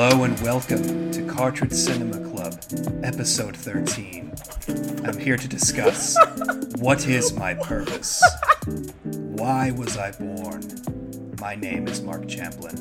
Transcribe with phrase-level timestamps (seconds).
[0.00, 2.54] Hello and welcome to Cartridge Cinema Club,
[3.02, 4.32] episode 13.
[5.04, 6.16] I'm here to discuss
[6.76, 8.22] what is my purpose?
[9.02, 10.62] Why was I born?
[11.40, 12.76] My name is Mark Champlin.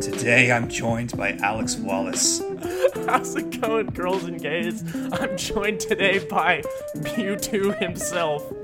[0.00, 2.40] Today I'm joined by Alex Wallace.
[3.06, 4.82] How's it going, girls and gays?
[5.12, 6.62] I'm joined today by
[6.96, 8.48] Mewtwo himself,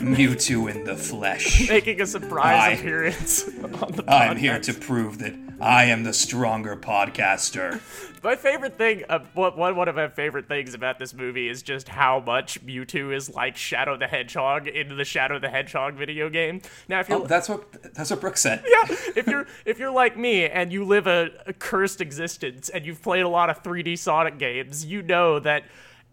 [0.00, 1.68] Mewtwo in the flesh.
[1.68, 2.70] making a surprise Hi.
[2.70, 3.63] appearance on the podcast.
[4.08, 7.80] I'm here to prove that I am the stronger podcaster.
[8.22, 11.88] My favorite thing, uh, one, one of my favorite things about this movie is just
[11.88, 16.60] how much Mewtwo is like Shadow the Hedgehog in the Shadow the Hedgehog video game.
[16.88, 18.64] Now, if you're Oh, that's what that's what Brooke said.
[18.66, 22.84] yeah, if you're if you're like me and you live a, a cursed existence and
[22.86, 25.64] you've played a lot of 3D Sonic games, you know that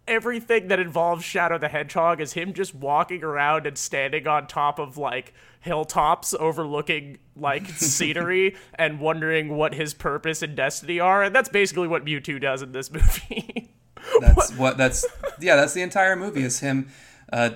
[0.07, 4.79] everything that involves Shadow the Hedgehog is him just walking around and standing on top
[4.79, 11.33] of like hilltops overlooking like scenery and wondering what his purpose and destiny are, and
[11.33, 13.69] that's basically what Mewtwo does in this movie.
[14.19, 15.05] That's what that's
[15.39, 15.55] yeah.
[15.55, 16.89] That's the entire movie is him
[17.31, 17.51] uh,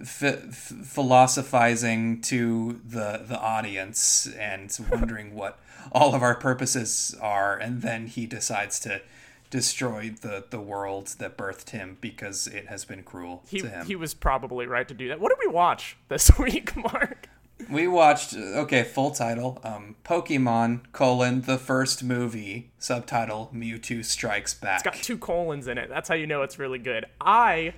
[0.00, 5.58] f- f- philosophizing to the the audience and wondering what
[5.92, 9.00] all of our purposes are, and then he decides to
[9.48, 13.86] destroy the the world that birthed him because it has been cruel he to him.
[13.86, 15.20] he was probably right to do that.
[15.20, 17.25] What did we watch this week, Mark?
[17.70, 24.84] We watched okay, full title, um, Pokemon colon the first movie subtitle Mewtwo Strikes Back.
[24.86, 25.88] It's got two colons in it.
[25.88, 27.06] That's how you know it's really good.
[27.20, 27.74] I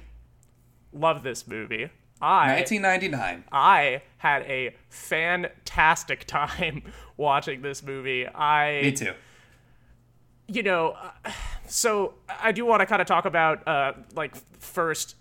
[0.92, 1.90] love this movie.
[2.20, 3.44] I 1999.
[3.52, 6.82] I had a fantastic time
[7.16, 8.26] watching this movie.
[8.26, 9.12] I Me too.
[10.48, 11.30] you know, uh,
[11.66, 15.14] so I do want to kind of talk about uh like first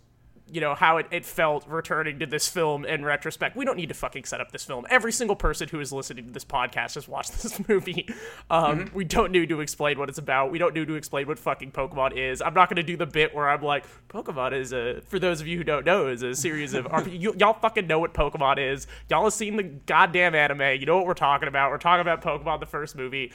[0.51, 3.55] you know how it, it felt returning to this film in retrospect.
[3.55, 4.85] We don't need to fucking set up this film.
[4.89, 8.09] Every single person who is listening to this podcast has watched this movie.
[8.49, 10.51] Um, we don't need to explain what it's about.
[10.51, 12.41] We don't need to explain what fucking pokemon is.
[12.41, 15.41] I'm not going to do the bit where i'm like pokemon is a for those
[15.41, 18.57] of you who don't know is a series of you, y'all fucking know what pokemon
[18.57, 18.87] is.
[19.09, 20.79] Y'all have seen the goddamn anime.
[20.79, 21.71] You know what we're talking about.
[21.71, 23.31] We're talking about pokemon the first movie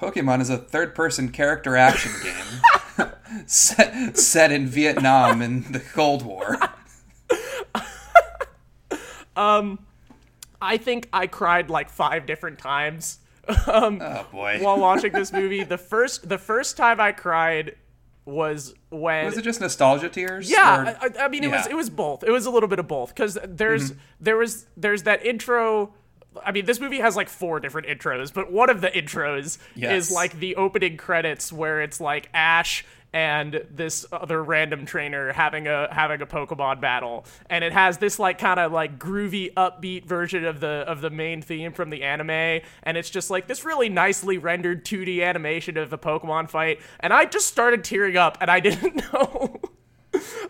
[0.00, 3.10] Pokemon is a third-person character action game
[3.46, 6.56] set, set in Vietnam in the Cold War.
[9.36, 9.78] um,
[10.60, 13.18] I think I cried like five different times
[13.66, 14.58] Oh boy.
[14.60, 15.64] while watching this movie.
[15.64, 17.76] The first the first time I cried
[18.24, 20.50] was when was it just nostalgia tears?
[20.50, 20.86] yeah, or-
[21.20, 22.24] I, I- mean it was it was both.
[22.24, 25.92] It was a little bit of both because there's there was there's that intro.
[26.44, 30.08] I mean, this movie has like four different intros, but one of the intros Yes.
[30.08, 35.68] is like the opening credits where it's like Ash and this other random trainer having
[35.68, 40.04] a having a Pokemon battle, and it has this like kind of like groovy upbeat
[40.04, 42.30] version of the of the main theme from the anime,
[42.82, 47.12] and it's just like this really nicely rendered 2D animation of a Pokemon fight, and
[47.12, 49.60] I just started tearing up, and I didn't know.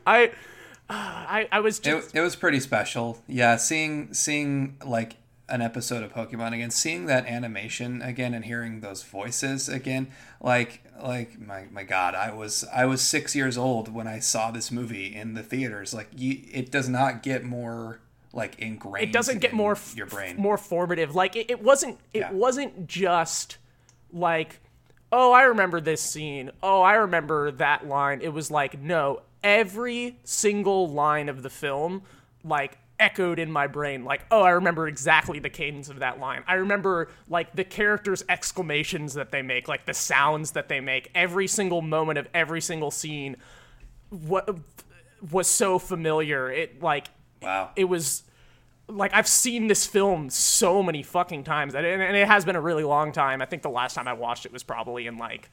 [0.06, 0.32] I,
[0.88, 3.18] I, I was just it, it was pretty special.
[3.26, 5.16] Yeah, seeing seeing like
[5.48, 10.08] an episode of Pokemon again, seeing that animation again, and hearing those voices again,
[10.40, 14.50] like like my my God, I was I was six years old when I saw
[14.50, 15.92] this movie in the theaters.
[15.92, 18.00] Like, you, it does not get more
[18.32, 19.08] like ingrained.
[19.08, 20.36] it doesn't get more f- your brain.
[20.36, 22.32] more formative like it, it wasn't it Yeah.
[22.32, 23.58] wasn't just
[24.12, 24.58] like
[25.12, 30.18] oh i remember this scene oh i remember that line it was like no every
[30.24, 32.02] single line of the film
[32.42, 36.44] like echoed in my brain like oh i remember exactly the cadence of that line
[36.46, 41.10] i remember like the characters exclamations that they make like the sounds that they make
[41.14, 43.36] every single moment of every single scene
[44.10, 44.48] what
[45.32, 47.08] was so familiar it like
[47.42, 47.70] wow.
[47.74, 48.22] it was
[48.88, 52.60] like I've seen this film so many fucking times, and, and it has been a
[52.60, 53.40] really long time.
[53.40, 55.50] I think the last time I watched it was probably in like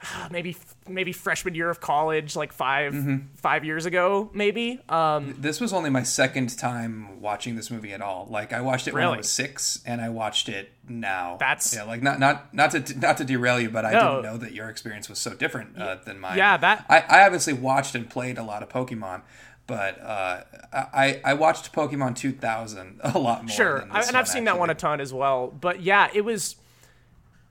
[0.30, 0.56] maybe
[0.88, 3.16] maybe freshman year of college, like 5 Mm-hmm.
[3.36, 4.80] five years ago, maybe.
[4.88, 8.26] Um, this was only my second time watching this movie at all.
[8.30, 11.36] Like I watched it when I was six, and I watched it now.
[11.38, 14.00] That's- yeah, like not not not to not to derail you, but I No.
[14.22, 16.38] didn't know that your experience was so different uh, than mine.
[16.38, 19.22] yeah, that- I, I obviously watched and played a lot of Pokemon,
[19.66, 20.42] but uh,
[20.72, 23.54] I I watched Pokemon 2000 a lot more.
[23.54, 25.48] sure, than I, this and I've seen that one a ton as well.
[25.48, 26.56] But yeah, it was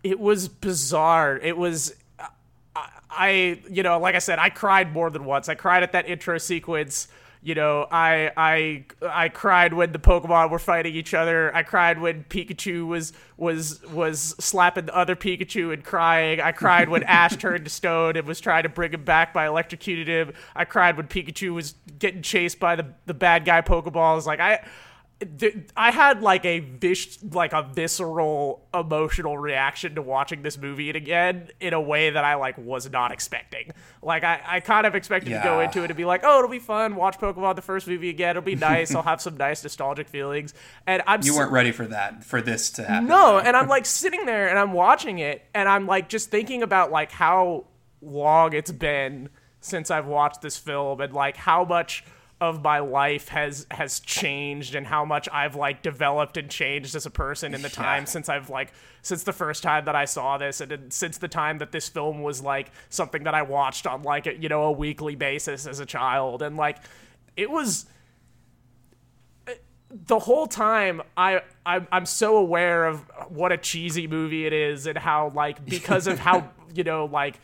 [0.03, 1.37] it was bizarre.
[1.37, 1.93] It was.
[3.17, 5.49] I- you know, like I said, I cried more than once.
[5.49, 7.07] I cried at that intro sequence.
[7.43, 11.55] You know, I I I cried when the Pokemon were fighting each other.
[11.55, 16.41] I cried when Pikachu was was was slapping the other Pikachu and crying.
[16.41, 19.45] I cried when Ash turned to stone and was trying to bring him back by
[19.47, 20.33] electrocuting him.
[20.55, 24.25] I cried when Pikachu was getting chased by the the bad guy Pokeballs.
[24.25, 24.65] Like I
[25.75, 31.49] I had like a vis- like a visceral emotional reaction to watching this movie again
[31.59, 33.71] in a way that I like was not expecting.
[34.03, 36.51] Like I, I kind of expected to go into it and be like, oh, it'll
[36.51, 36.95] be fun.
[36.95, 38.31] Watch Pokemon the first movie again.
[38.31, 38.93] It'll be nice.
[38.93, 40.53] I'll have some nice nostalgic feelings.
[40.85, 43.07] And I'm You weren't ready for that, for this to happen.
[43.07, 46.61] no, and I'm like sitting there and I'm watching it and I'm like just thinking
[46.61, 47.65] about like how
[48.03, 49.29] long it's been
[49.61, 52.03] since I've watched this film and like how much
[52.39, 57.07] of my life has has changed and how much I've like developed and changed as
[57.07, 60.37] a person in the time since I've like since the first time that I saw
[60.37, 64.03] this and since the time that this film was like something that I watched on
[64.03, 66.43] like a, you know a weekly basis as a child.
[66.43, 66.77] And like
[67.35, 67.87] it was
[69.47, 69.55] eh,
[69.89, 72.99] the whole time I I'm, I'm so aware of
[73.29, 77.39] what a cheesy movie it is and how like because of how you know like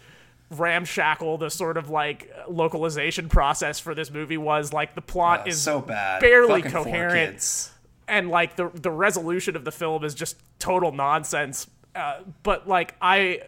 [0.60, 5.50] ramshackle the sort of like localization process for this movie was like the plot Uh,
[5.50, 6.22] is so bad.
[6.22, 7.72] barely Fucking coherent.
[8.08, 11.68] and like the the resolution of the film is just total nonsense.
[11.96, 13.42] Uh, but like I,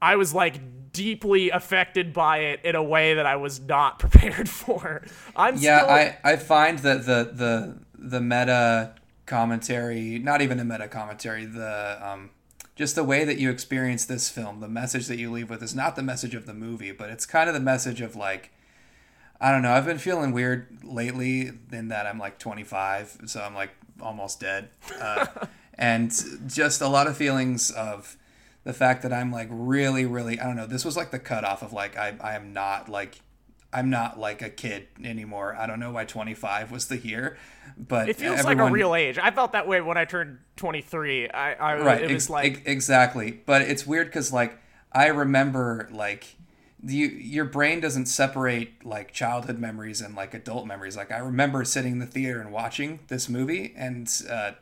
[0.00, 0.60] I was like
[0.92, 5.02] deeply affected by it in a way that I was not prepared for.
[5.36, 8.94] I'm Yeah, still, I, I find that the the the meta
[9.26, 12.30] commentary, not even a meta commentary, the um,
[12.78, 15.74] just the way that you experience this film, the message that you leave with is
[15.74, 18.52] not the message of the movie, but it's kind of the message of like,
[19.40, 19.72] I don't know.
[19.72, 23.70] I've been feeling weird lately in that I'm like 25, so I'm like
[24.00, 24.68] almost dead,
[25.00, 25.26] uh,
[25.74, 26.12] and
[26.46, 28.16] just a lot of feelings of
[28.62, 30.66] the fact that I'm like really, really, I don't know.
[30.66, 33.20] This was like the cutoff of like I I am not like
[33.72, 35.54] I'm not like a kid anymore.
[35.54, 37.36] I don't know why 25 was the year,
[37.76, 39.18] but It feels everyone, like a real age.
[39.18, 41.28] I felt that way when I turned 23.
[41.28, 42.02] I, I right.
[42.02, 44.58] it was ex- like ex- exactly, but it's weird because like
[44.92, 46.36] I remember like
[46.82, 50.96] you your brain doesn't separate like childhood memories and like adult memories.
[50.96, 54.52] Like I remember sitting in the theater and watching this movie, and uh,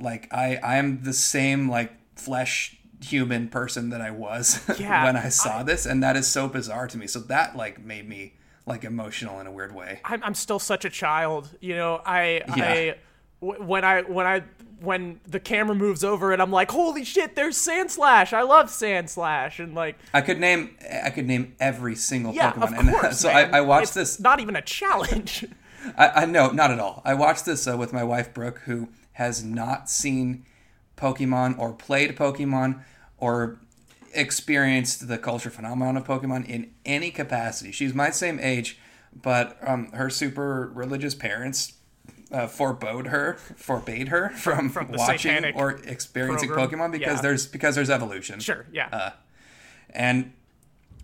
[0.00, 5.16] like I I am the same like flesh human person that I was Yeah, when
[5.16, 7.06] I saw this, and that is so bizarre to me.
[7.06, 8.34] So that like made me
[8.66, 10.00] like emotional in a weird way.
[10.04, 11.48] I'm, I'm still such a child.
[11.60, 12.64] You know, I, Yeah.
[12.64, 12.94] I
[13.40, 14.42] w- when I when I
[14.80, 18.32] when the camera moves over and I'm like, holy shit, there's Sandslash.
[18.32, 22.62] I love Sandslash, and like, I could name I could name every single yeah, Pokemon.
[22.62, 23.20] of and course.
[23.20, 23.52] so man.
[23.54, 25.44] I, I watched It's this Not even a challenge.
[25.96, 27.00] I, I no, not at all.
[27.04, 30.44] I watched this uh, with my wife Brooke, who has not seen
[30.98, 32.80] Pokemon or played Pokemon
[33.18, 33.58] or
[34.14, 37.72] experienced the culture phenomenon of Pokemon in any capacity.
[37.72, 38.78] She's my same age,
[39.14, 41.74] but um, her super religious parents
[42.32, 46.90] uh, forbade her, forbade her from, From watching or experiencing program?
[46.90, 47.22] Pokemon because Yeah.
[47.22, 49.12] there's because there's evolution sure, yeah.
[49.90, 50.32] and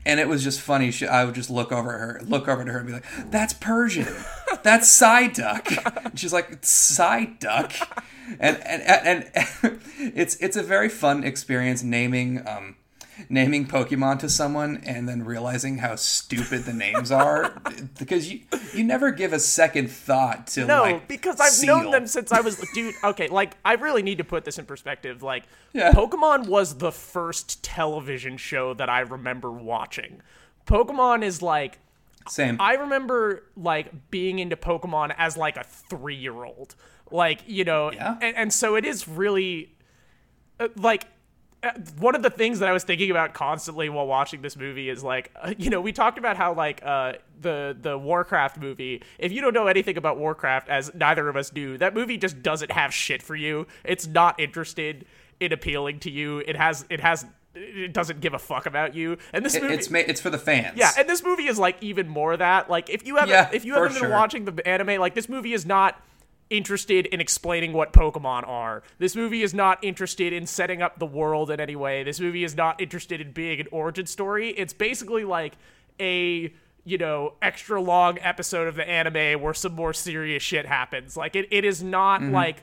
[0.07, 0.91] and it was just funny.
[0.91, 3.07] She, I would just look over at her, look over to her, and be like,
[3.31, 4.15] "That's Persian.
[4.63, 8.05] That's Psyduck." And she's like, "Psyduck,"
[8.39, 12.77] and and and, and it's it's a very fun experience naming um
[13.29, 17.61] naming Pokemon to someone and then realizing how stupid the names are
[17.99, 18.41] because you
[18.75, 22.41] you never give a second thought to no, like because I've known them since I
[22.41, 22.95] was dude.
[23.05, 25.23] Okay, like I really need to put this in perspective.
[25.23, 25.93] Like, Yeah.
[25.93, 30.21] Pokemon was the first television show that I remember watching.
[30.67, 31.79] Pokemon is like
[32.29, 32.57] Same.
[32.61, 36.75] I remember like being into Pokemon as like a three year old.
[37.11, 38.17] Like, you know, Yeah.
[38.21, 39.75] and, and so it is really
[40.59, 41.07] uh, like
[41.99, 45.03] one of the things that I was thinking about constantly while watching this movie is
[45.05, 49.03] like, uh, you know, we talked about how like uh, the the Warcraft movie.
[49.19, 52.43] If you don't know anything about Warcraft, as neither of us do, that movie just
[52.43, 53.67] doesn't have shit for you.
[53.85, 55.07] It's not interested
[55.41, 56.39] in appealing to you.
[56.47, 59.17] It has it has it doesn't give a fuck about you.
[59.33, 60.77] And this movie, it's ma- it's for the fans.
[60.77, 62.69] yeah, and this movie is like even more that.
[62.69, 64.11] Like if you haven't Yeah, if you haven't been sure.
[64.11, 66.01] watching the anime, like this movie is not
[66.51, 68.83] interested in explaining what Pokemon are.
[68.99, 72.03] This movie is not interested in setting up the world in any way.
[72.03, 74.51] This movie is not interested in being an origin story.
[74.51, 75.55] It's basically like
[76.01, 76.53] a
[76.87, 81.17] you know, extra long episode of the anime where some more serious shit happens.
[81.17, 82.35] Like it, it is not Mm-hmm.
[82.35, 82.63] like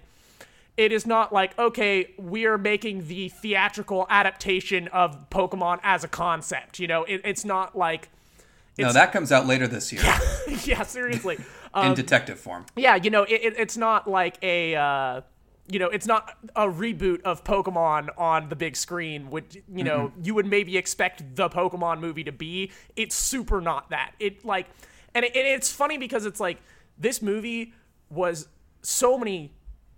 [0.77, 6.07] it is not like okay we are making the theatrical adaptation of pokemon as a
[6.07, 8.09] concept you know it, it's not like
[8.77, 10.01] no, that comes out later this year
[10.63, 11.37] yeah seriously
[11.75, 12.65] in um, detective form.
[12.75, 15.21] yeah you know it, it, it's not like a uh,
[15.67, 20.11] you know it's not a reboot of pokemon on the big screen which you know
[20.21, 22.71] you would maybe expect the pokemon movie to be.
[22.95, 24.13] It's super not that.
[24.19, 24.67] It like
[25.13, 26.57] and it, and it's funny because it's like
[26.97, 27.73] this movie
[28.09, 28.47] was
[28.81, 29.53] so many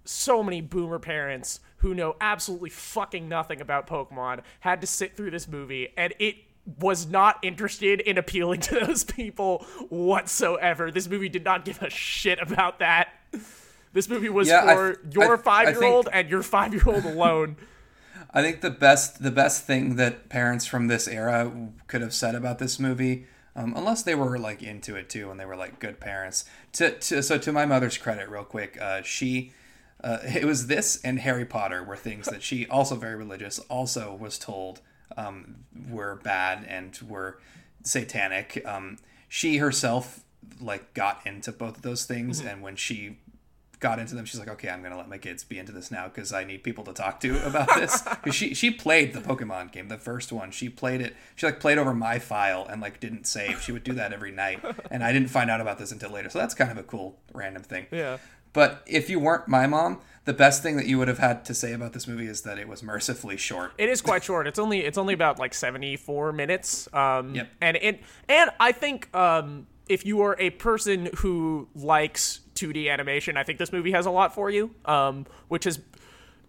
[0.05, 5.31] so many boomer parents who know absolutely fucking nothing about Pokemon had to sit through
[5.31, 10.91] this movie and it was not interested in appealing to those people whatsoever.
[10.91, 13.09] This movie did not give a shit about that
[13.93, 17.05] This movie was Yeah, for th- your five year old and your five year old
[17.05, 17.57] alone.
[18.33, 21.51] I think the best the best thing that parents from this era
[21.87, 25.39] could have said about this movie, um, unless they were like into it too and
[25.39, 26.45] they were like good parents.
[26.73, 29.53] To, to so to my mother's credit, real quick, uh, she
[30.03, 34.13] uh, it was this and Harry Potter were things that she also very religious also
[34.15, 34.81] was told
[35.17, 37.39] um, were bad and were
[37.83, 38.61] satanic.
[38.65, 40.21] Um, she herself
[40.59, 43.17] like got into both of those things, and when she
[43.79, 46.07] got into them, she's like, okay, I'm gonna let my kids be into this now
[46.07, 48.03] because I need people to talk to about this.
[48.31, 50.51] she she played the Pokemon game, the first one.
[50.51, 51.15] She played it.
[51.35, 53.61] She like played over my file and like didn't save.
[53.61, 56.29] She would do that every night, and I didn't find out about this until later.
[56.29, 57.87] So that's kind of a cool random thing.
[57.91, 58.17] Yeah.
[58.53, 61.53] But if you weren't my mom, the best thing that you would have had to
[61.53, 63.73] say about this movie is that it was mercifully short.
[63.77, 64.47] It is quite short.
[64.47, 66.87] It's only it's only about like seventy four minutes.
[66.93, 67.49] Um, Yep.
[67.61, 72.89] And it and I think um, if you are a person who likes two D
[72.89, 74.71] animation, I think this movie has a lot for you.
[74.85, 75.79] Um, which is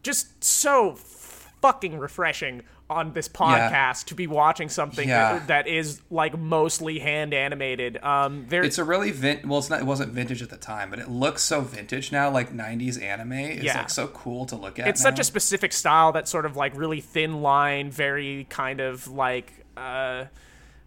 [0.02, 5.34] just so fucking refreshing on this podcast to be watching something Yeah.
[5.38, 7.96] that, that is like mostly hand animated.
[8.02, 9.80] Um, there It's a really vin- well, it's not.
[9.80, 12.30] It wasn't vintage at the time, but it looks so vintage now.
[12.30, 13.78] Like '90s anime is Yeah.
[13.78, 14.86] like so cool to look at.
[14.86, 15.10] it's now.
[15.10, 19.52] such a specific style that sort of like really thin line, very kind of like
[19.76, 20.26] uh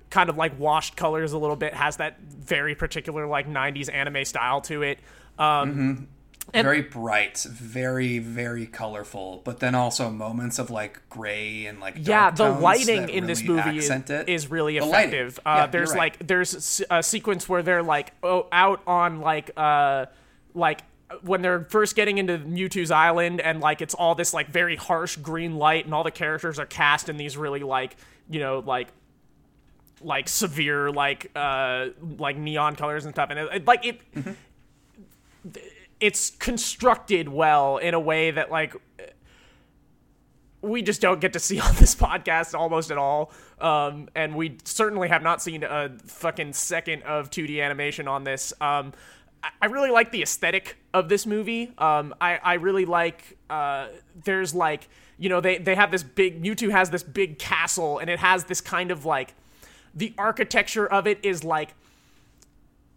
[0.10, 4.24] kind of like washed colors a little bit, has that very particular like 90s anime
[4.24, 5.00] style to it.
[5.39, 6.08] Um
[6.54, 12.08] very bright, very very colorful, but then also moments of like gray and like dark
[12.08, 14.30] yeah, the lighting in this movie is, accent it.
[14.30, 15.39] is really The effective.
[15.46, 15.98] Yeah, Uh, you're there's right.
[16.18, 20.06] like there's a sequence where they're like oh, out on like uh
[20.54, 20.82] like
[21.22, 25.16] when they're first getting into Mewtwo's island and like it's all this like very harsh
[25.18, 27.96] green light and all the characters are cast in these really like
[28.30, 28.89] you know like
[30.01, 31.88] like severe like uh
[32.18, 34.32] like neon colors and stuff and it, it- like it Mm-hmm.
[36.00, 38.75] It's constructed well in a way that like
[40.62, 43.32] we just don't get to see on this podcast almost at all.
[43.60, 48.54] Um, and we certainly have not seen a fucking second of 2D animation on this.
[48.62, 48.94] Um,
[49.62, 51.72] I- really like the aesthetic of this movie.
[51.77, 53.88] Um, I, I really like, uh,
[54.24, 58.10] there's like, you know, they, they have this big, Mewtwo has this big castle and
[58.10, 59.34] it has this kind of like,
[59.96, 61.74] the architecture of it is like,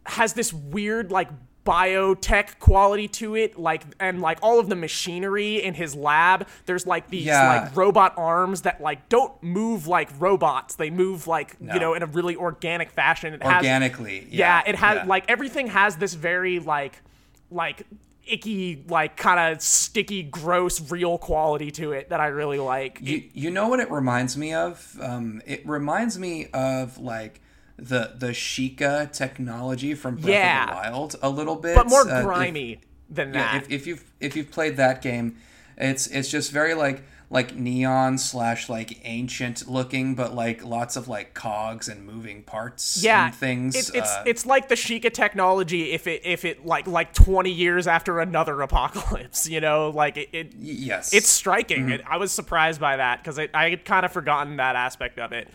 [0.06, 1.28] has this weird like
[1.64, 6.86] biotech quality to it like and like all of the machinery in his lab there's
[6.86, 7.62] like these Yeah.
[7.64, 11.74] like robot arms that like don't move like robots they move like No.
[11.74, 14.26] you know in a really organic fashion it has organically.
[14.30, 15.04] yeah, Yeah, it has yeah.
[15.04, 17.02] like everything has this very like
[17.50, 17.86] like
[18.26, 23.22] icky like kind of sticky gross real quality to it that i really like You,
[23.34, 24.96] you know what it reminds me of?
[25.00, 27.40] Um, it reminds me of like
[27.80, 30.62] the the Sheikah technology from Breath Yeah.
[30.64, 33.70] of the Wild a little bit, but more Uh, if- grimy than yeah, that if,
[33.70, 35.36] if you've if you've played that game,
[35.76, 41.06] it's it's just very like like neon slash like ancient looking, but like lots of
[41.06, 43.00] like cogs and moving parts.
[43.04, 43.76] yeah and things.
[43.76, 47.48] it's it's, uh, it's like the Sheikah technology if it if it like like 20
[47.50, 51.92] years after another apocalypse you know like it, it yes, it's striking Mm-hmm.
[51.92, 55.30] it, i was surprised by that because i had kind of forgotten that aspect of
[55.32, 55.46] it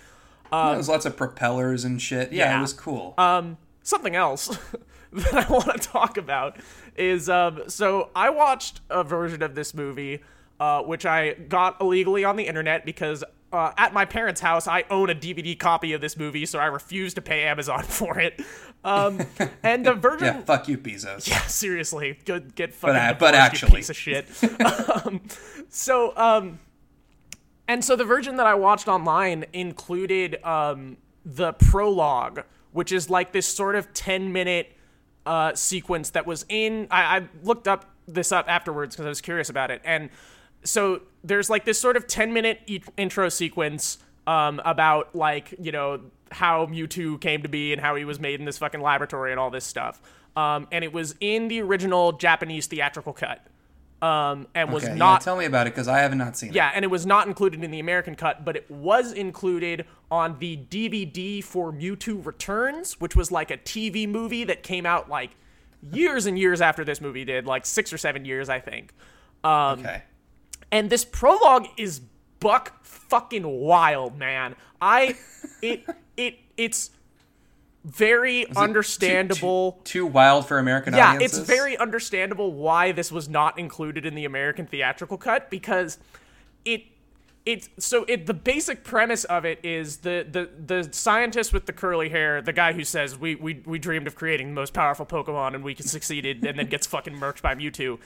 [0.52, 2.32] there's lots of propellers and shit.
[2.32, 2.58] Yeah, yeah.
[2.58, 3.14] it was cool.
[3.84, 4.58] something else
[5.14, 6.58] that I want to talk about
[6.96, 10.22] is um, so I watched a version of this movie,
[10.60, 14.84] uh, which I got illegally on the internet because uh, at my parents' house I
[14.90, 18.42] own a DVD copy of this movie, so I refuse to pay Amazon for it.
[18.84, 19.22] Um,
[19.64, 21.28] and the version, yeah, fuck you, Bezos.
[21.28, 23.75] yeah, seriously, go get fucking but divorced, you actually.
[23.78, 24.28] piece of shit.
[25.06, 25.22] um,
[25.70, 26.60] so, um,
[27.67, 33.31] and so the version that I watched online included um, the prologue, which is like
[33.31, 34.72] this sort of ten minute
[35.25, 36.88] uh, sequence that was in.
[36.91, 40.10] I, I looked up this up afterwards because I was curious about it, and
[40.65, 45.72] so there's like this sort of 10 minute e- intro sequence um, about like you
[45.72, 49.31] know how Mewtwo came to be and how he was made in this fucking laboratory
[49.31, 50.01] and all this stuff.
[50.36, 53.45] Um, and it was in the original Japanese theatrical cut,
[54.02, 56.50] um, and was Okay, yeah, not tell me about it because I have not seen
[56.50, 56.56] it.
[56.56, 60.38] yeah, and it was not included in the American cut, but it was included on
[60.40, 65.32] the DVD for Mewtwo Returns, which was like a TV movie that came out like
[65.92, 68.94] years and years after this movie did, like six or seven years, I think.
[69.44, 70.04] Um, Okay.
[70.72, 72.02] and this prologue is
[72.40, 74.56] buck fucking wild, man.
[74.82, 75.16] I
[75.62, 75.84] it
[76.18, 76.92] it it's
[77.86, 79.74] very understandable.
[79.84, 81.39] Too, too wild for American yeah, audiences.
[81.39, 86.00] it's very understandable why this was not included in the American theatrical cut because
[86.65, 86.86] it
[87.46, 91.74] it so it the basic premise of it is the the the scientist with the
[91.74, 95.06] curly hair, the guy who says we we we dreamed of creating the most powerful
[95.06, 98.00] Pokemon and we succeeded, and then gets fucking murked by Mewtwo.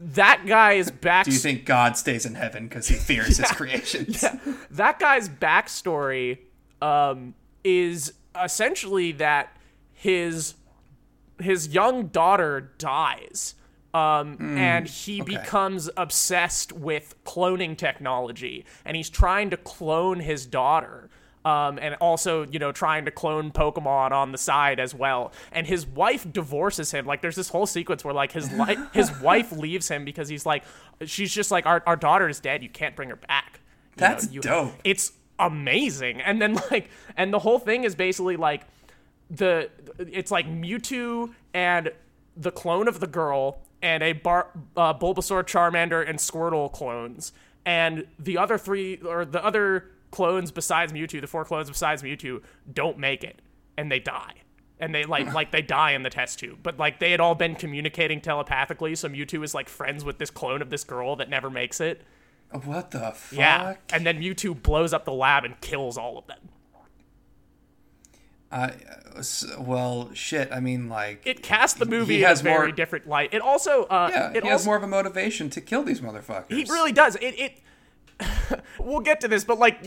[0.00, 1.24] That guy is back.
[1.26, 4.24] Do you think God stays in heaven because he fears his creations?
[4.72, 6.38] that guy's backstory
[6.82, 9.56] um, is essentially that
[9.92, 10.54] his
[11.40, 13.54] his young daughter dies
[13.92, 15.36] um, and he okay.
[15.36, 21.08] becomes obsessed with cloning technology and he's trying to clone his daughter
[21.44, 25.66] um, and also you know trying to clone pokemon on the side as well and
[25.66, 29.50] his wife divorces him like there's this whole sequence where like his li- his wife
[29.52, 30.62] leaves him because he's like
[31.04, 33.60] she's just like our, our daughter is dead you can't bring her back
[33.96, 34.74] You know, That's you- dope.
[34.84, 38.62] it's amazing and then like and the whole thing is basically like
[39.30, 41.92] the it's like Mewtwo and
[42.36, 47.32] the clone of the girl and a Bar- uh, Bulbasaur, Charmander, and Squirtle clones,
[47.64, 52.42] and the other three or the other clones besides Mewtwo, the four clones besides Mewtwo,
[52.72, 53.40] don't make it
[53.76, 54.34] and they die.
[54.78, 57.34] And they like like they die in the test tube, but like they had all
[57.34, 58.94] been communicating telepathically.
[58.94, 62.02] So Mewtwo is like friends with this clone of this girl that never makes it.
[62.52, 63.38] What the fuck?
[63.38, 66.48] Yeah, and then Mewtwo blows up the lab and kills all of them.
[68.50, 68.70] Uh,
[69.60, 70.50] well, shit.
[70.50, 73.32] I mean, like, it cast the movie he in a very more- different light.
[73.32, 76.00] It also, uh, yeah, it he also, has more of a motivation to kill these
[76.00, 76.50] motherfuckers.
[76.50, 77.16] he really does.
[77.16, 77.60] It, it.
[78.80, 79.82] we'll get to this, but like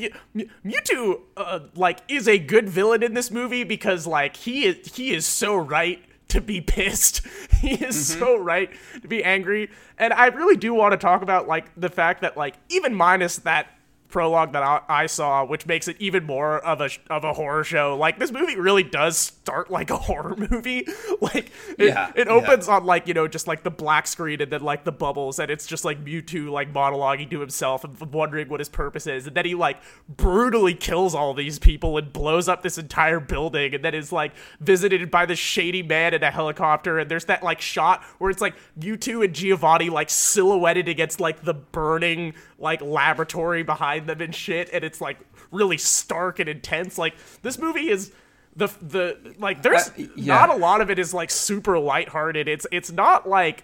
[0.65, 5.13] Mewtwo, uh, like is a good villain in this movie because like he is he
[5.13, 7.21] is so right to be pissed.
[7.61, 8.19] he is Mm-hmm.
[8.19, 8.69] so right
[9.01, 12.35] to be angry, and I really do want to talk about like the fact that
[12.37, 13.67] like even minus that
[14.13, 17.63] prologue that I, I saw, which makes it even more of a of a horror
[17.63, 17.98] show.
[17.98, 20.88] Like this movie really does start like a horror movie.
[21.22, 22.34] Like it, Yeah, it yeah.
[22.34, 25.39] opens on like you know just like the black screen and then like the bubbles
[25.39, 29.25] and it's just like Mewtwo like monologuing to himself and wondering what his purpose is
[29.25, 29.77] and then he like
[30.10, 34.34] brutally kills all these people and blows up this entire building and then is like
[34.60, 38.41] visited by this shady man in a helicopter and there's that like shot where it's
[38.41, 44.33] like Mewtwo and Giovanni like silhouetted against like the burning like laboratory behind them and
[44.35, 45.17] shit and it's like
[45.51, 48.11] really stark and intense like this movie is
[48.55, 50.35] the the like there's Uh, yeah.
[50.35, 52.47] not a lot of it is like super lighthearted.
[52.47, 53.63] It's it's not like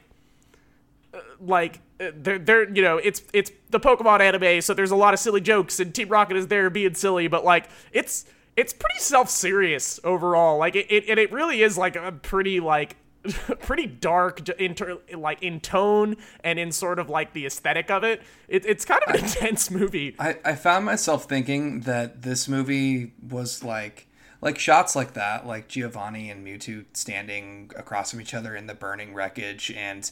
[1.13, 4.95] uh, like uh, they're they're you know it's it's the Pokemon anime, so there's a
[4.95, 8.25] lot of silly jokes and Team Rocket is there being silly, but like it's
[8.55, 10.57] it's pretty self serious overall.
[10.57, 12.95] Like it, it and it really is like a pretty like
[13.61, 17.91] pretty dark j- in ter- like in tone and in sort of like the aesthetic
[17.91, 18.21] of it.
[18.47, 20.15] it it's kind of an intense movie.
[20.19, 24.07] I, I found myself thinking that this movie was like
[24.41, 28.73] like shots like that, like Giovanni and Mewtwo standing across from each other in the
[28.73, 30.09] burning wreckage, and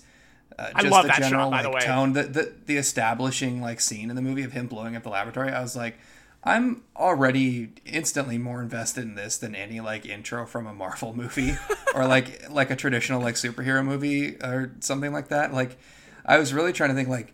[0.59, 1.79] uh, just love the that shot, general the like way.
[1.79, 5.09] tone, the, the the establishing like scene in the movie of him blowing up the
[5.09, 5.51] laboratory.
[5.51, 5.97] I was like,
[6.47, 11.57] I'm already instantly more invested in this than any like intro from a Marvel movie
[11.95, 15.53] or like like a traditional like superhero movie or something like that.
[15.53, 15.77] Like,
[16.25, 17.33] I was really trying to think like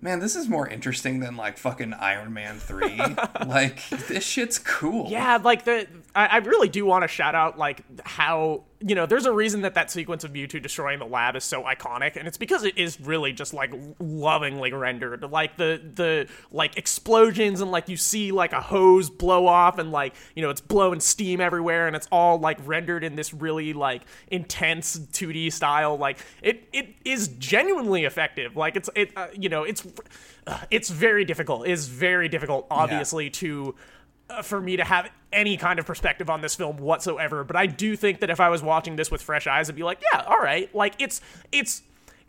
[0.00, 3.00] man, this is more interesting than like fucking Iron Man 3.
[3.46, 5.10] like, this shit's cool.
[5.10, 9.04] Yeah, like the I, I really do want to shout out like how you know
[9.04, 12.28] there's a reason that that sequence of Mewtwo destroying the lab is so iconic, and
[12.28, 15.22] it's because it is really just like lovingly rendered.
[15.24, 19.90] Like the the like explosions and like you see like a hose blow off and
[19.90, 23.72] like you know it's blowing steam everywhere, and it's all like rendered in this really
[23.72, 25.98] like intense 2D style.
[25.98, 28.56] Like it it is genuinely effective.
[28.56, 29.84] Like it's it uh, you know it's
[30.46, 31.66] uh, it's very difficult.
[31.66, 33.74] It is very difficult, obviously to
[34.30, 37.44] uh, for me to have any kind of perspective on this film whatsoever.
[37.44, 39.82] But I do think that if I was watching this with fresh eyes, I'd be
[39.82, 41.20] like, yeah, all right, like it's
[41.52, 41.82] it's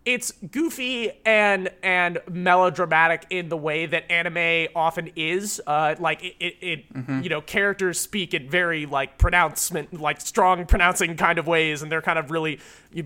[0.08, 5.62] it's goofy and and melodramatic in the way that anime often is.
[5.68, 6.86] Uh, like it, it, it
[7.22, 11.92] you know, characters speak in very like pronouncement, like strong pronouncing kind of ways, and
[11.92, 12.60] they're kind of really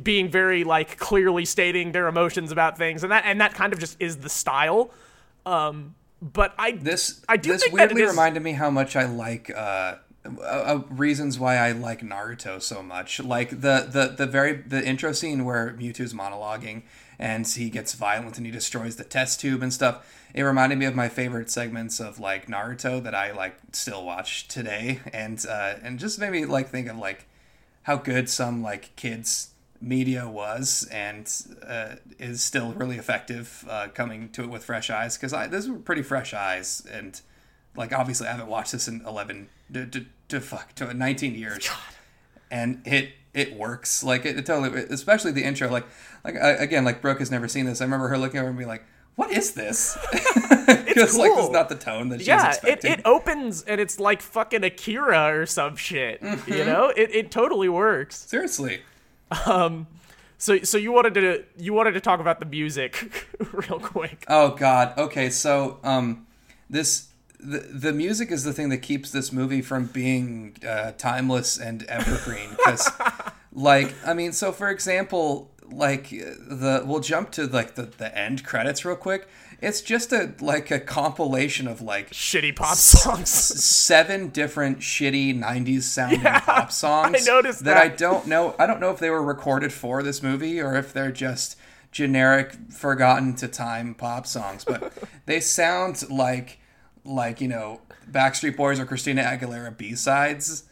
[0.04, 3.80] being very like clearly stating their emotions about things, and that and that kind of
[3.80, 4.91] just is the style.
[5.43, 8.69] Um, but I This I do this think that it weirdly is- reminded me how
[8.69, 13.19] much I like uh, uh, uh, reasons why I like Naruto so much.
[13.19, 16.84] Like the the the very the intro scene where Mewtwo's monologuing
[17.17, 20.05] and he gets violent and he destroys the test tube and stuff.
[20.34, 24.47] It reminded me of my favorite segments of like Naruto that I like still watch
[24.47, 27.25] today, and uh, and just made me like think of like
[27.84, 29.49] how good some like kids
[29.82, 31.28] media was and
[31.67, 35.67] uh, is still really effective uh, coming to it with fresh eyes because I those
[35.67, 37.20] were pretty fresh eyes and
[37.76, 41.70] like obviously I haven't watched this in 11 to, to, to fuck to 19 years
[42.52, 45.86] and it it works like it, it totally especially the intro like
[46.24, 48.58] like I, again like Brooke has never seen this I remember her looking over and
[48.58, 48.84] being like
[49.15, 49.98] what is this?
[50.91, 54.00] Because like this is not the tone that she's yeah, it, it opens and it's
[54.00, 56.22] like fucking Akira or some shit.
[56.22, 56.54] Mm-hmm.
[56.54, 58.17] You know, it, it totally works.
[58.28, 58.82] Seriously.
[60.41, 64.26] So so you wanted to you wanted to talk about the music real quick.
[64.28, 64.98] Oh God.
[64.98, 66.26] Okay, so um,
[66.67, 71.60] this the the music is the thing that keeps this movie from being uh, timeless
[71.60, 72.50] and evergreen.
[72.52, 72.89] Because,
[73.54, 78.44] like, I mean, so for example, like the we'll jump to like the the end
[78.44, 79.28] credits real quick.
[79.62, 83.30] It's just a like a compilation of like Shitty pop songs.
[83.30, 87.84] seven different shitty 90s sounding pop songs I noticed that that.
[87.84, 90.91] I don't know I don't know if they were recorded for this movie or if
[90.91, 91.58] they're just
[91.91, 94.91] generic forgotten to time pop songs but
[95.28, 96.58] they sound like
[97.06, 100.63] like you know Backstreet Boys or Christina Aguilera B-sides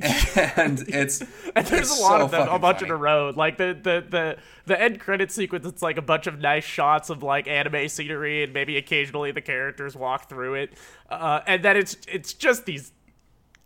[0.56, 1.22] and it's
[1.54, 2.90] And there's it's a lot so of them, a bunch funny.
[2.90, 3.32] in a row.
[3.34, 7.08] Like the the the the end credit sequence, it's like a bunch of nice shots
[7.10, 10.72] of like anime scenery, and maybe occasionally the characters walk through it.
[11.08, 12.92] Uh, and then it's it's just these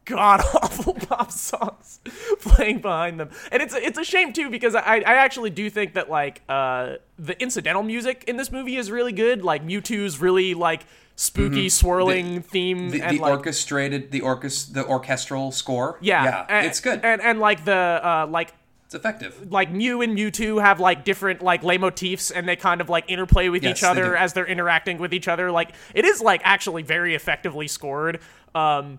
[0.07, 2.01] god awful pop songs
[2.41, 5.95] playing behind them, and it's it's a shame too because I I actually do think
[5.95, 9.43] that like uh the incidental music in this movie is really good.
[9.43, 10.85] Like Mewtwo's really like
[11.21, 12.89] spooky swirling theme Mm-hmm.
[12.93, 17.01] the, and the like orchestrated the orchest the orchestral score yeah, yeah and- it's good
[17.05, 18.55] and and like the uh like
[18.87, 22.89] it's effective like Mew and Mewtwo have like different like leitmotifs and they kind of
[22.89, 24.15] like interplay with Yes, each other do.
[24.17, 25.51] as they're interacting with each other.
[25.53, 28.19] Like it is like actually very effectively scored.
[28.55, 28.99] Um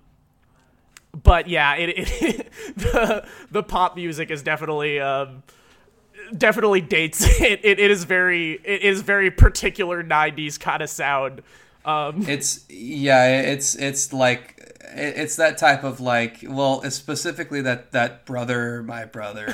[1.24, 5.44] but yeah, it, it the the pop music is definitely um
[6.38, 7.60] definitely dates it.
[7.66, 11.42] It, it is very it is very particular 90s kind of sound.
[11.86, 14.58] Um It's yeah, it's it's like
[14.94, 19.54] it's that type of like well, it's specifically that that brother, my brother,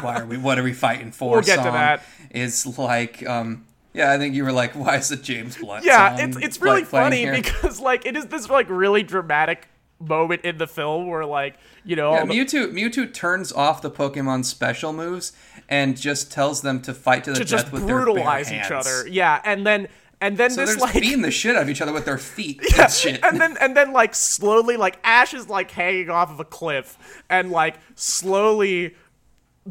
[0.00, 1.32] why are we what are we fighting for?
[1.32, 2.02] We'll get to that.
[2.30, 5.84] Is like um yeah, I think you were like, why is it James Blunt?
[5.84, 7.32] yeah, song it's it's really funny here?
[7.32, 11.96] because like it is this like really dramatic moment in the film where like, you
[11.96, 15.32] know, Yeah, Mewtwo Mewtwo turns off the Pokemon special moves
[15.68, 18.66] and just tells them to fight to the to death just with brutalize their bare
[18.66, 18.86] each hands.
[18.86, 19.08] other.
[19.08, 19.88] Yeah, and then
[20.20, 22.04] and then So they're this just like beating the shit out of each other with
[22.04, 23.22] their feet and shit.
[23.24, 26.96] and then and then like slowly like Ash is like hanging off of a cliff
[27.28, 28.94] and like slowly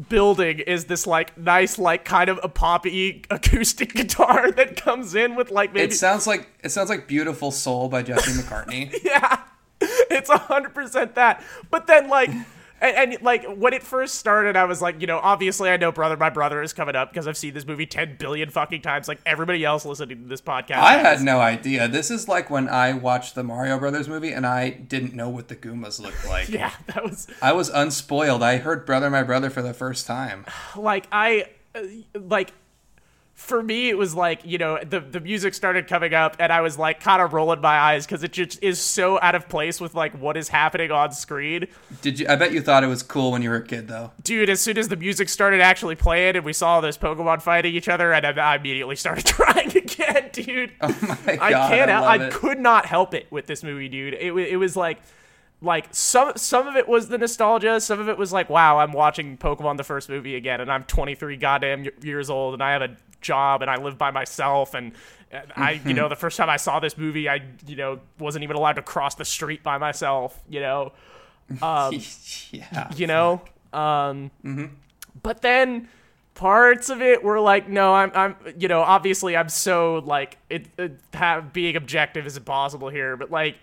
[0.08, 5.34] building is this like nice like kind of a poppy acoustic guitar that comes in
[5.36, 8.94] with like maybe it sounds like it sounds like "Beautiful Soul" by Jesse McCartney.
[9.02, 9.40] yeah
[9.80, 12.30] it's a hundred percent that but then like
[12.80, 15.90] and, and like when it first started i was like you know obviously i know
[15.92, 19.08] brother my brother is coming up because i've seen this movie 10 billion fucking times
[19.08, 21.18] like everybody else listening to this podcast I has.
[21.18, 21.88] had no idea.
[21.88, 25.48] This is like when I watched the Mario Brothers movie and I didn't know what
[25.48, 26.48] the Goombas looked like.
[26.48, 28.42] yeah that was I was unspoiled.
[28.42, 30.44] I heard "Brother, My Brother" for the first time.
[30.76, 31.80] like I uh,
[32.14, 32.52] like
[33.36, 36.62] for me it was like you know the the music started coming up and I
[36.62, 39.78] was like kind of rolling my eyes because it just is so out of place
[39.78, 41.66] with like what is happening on screen,
[42.00, 42.26] Did you?
[42.30, 44.10] I bet you thought it was cool when you were a kid, though.
[44.22, 44.48] dude.
[44.48, 47.88] As soon as the music started actually playing and we saw those Pokemon fighting each
[47.90, 50.72] other, and I, I immediately started crying again, dude.
[50.80, 51.42] Oh my god!
[51.42, 51.90] I can't.
[51.90, 54.14] I, I could not help it with this movie, dude.
[54.14, 54.98] It it was like,
[55.62, 57.80] like some some of it was the nostalgia.
[57.80, 60.84] Some of it was like, wow, I'm watching Pokemon the first movie again, and I'm
[60.84, 64.92] 23 goddamn years old, and I have a job, and I live by myself, and.
[65.32, 65.96] and I, you Mm-hmm.
[65.96, 68.82] know, the first time I saw this movie, I, you know, wasn't even allowed to
[68.82, 70.40] cross the street by myself.
[70.48, 70.92] You know,
[72.52, 72.90] yeah.
[72.94, 73.42] you know.
[73.72, 74.30] Um,
[75.22, 75.88] But then
[76.34, 80.66] parts of it were like, no, I'm, I'm, you know, obviously I'm so like it,
[80.78, 83.56] it have being objective is impossible here, but like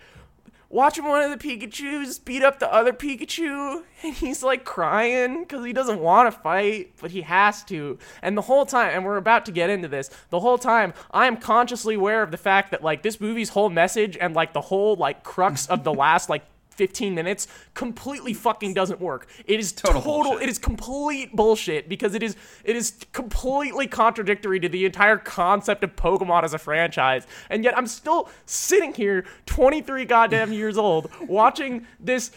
[0.74, 5.64] watching one of the Pikachu's beat up the other Pikachu, and he's like crying because
[5.64, 7.96] he doesn't want to fight, but he has to.
[8.20, 11.26] And the whole time, and we're about to get into this, the whole time I
[11.28, 14.62] am consciously aware of the fact that like this movie's whole message and like the
[14.62, 16.42] whole like crux of the last like
[16.74, 19.28] 15 minutes completely fucking doesn't work.
[19.46, 24.60] It is Total total, it is complete bullshit because it is it is completely contradictory
[24.60, 27.26] to the entire concept of Pokemon as a franchise.
[27.50, 32.30] And yet I'm still sitting here 23 goddamn years old watching this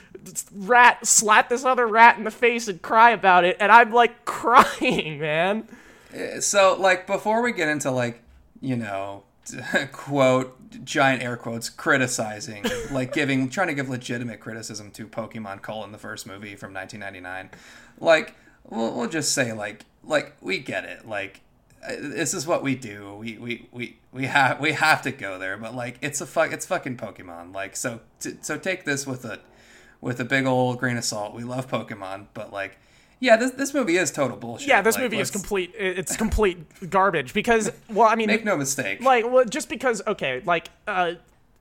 [0.54, 4.26] rat slap this other rat in the face and cry about it and I'm like
[4.26, 5.68] crying, man.
[6.14, 8.22] Eh, so, like, before we get into like,
[8.62, 9.24] you know,
[9.92, 15.92] quote giant air quotes criticizing, like giving trying to give legitimate criticism to Pokemon colon
[15.92, 17.50] the first movie from 1999,
[18.00, 18.36] like
[18.70, 21.42] we'll, we'll just say like like we get it, like
[21.88, 23.16] uh, this is what we do.
[23.16, 26.52] We we we we have we have to go there, but like it's a fuck
[26.52, 27.54] it's fucking Pokemon.
[27.54, 29.40] Like so t- so take this with a
[30.02, 31.34] with a big old grain of salt.
[31.34, 32.78] We love Pokemon, but like
[33.20, 34.68] Yeah, this this movie is total bullshit.
[34.68, 35.74] Yeah, this Like, movie is let's- complete.
[35.78, 39.02] It's complete garbage because, well, I mean, Make no mistake.
[39.02, 41.14] like, well, just because, okay, like, uh,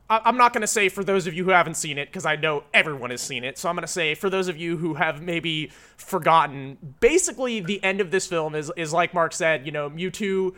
[0.08, 2.36] I- I'm not gonna say for those of you who haven't seen it because I
[2.36, 3.58] know everyone has seen it.
[3.58, 8.00] So I'm gonna say for those of you who have maybe forgotten, basically the end
[8.00, 9.66] of this film is is like Mark said.
[9.66, 10.54] You know, Mewtwo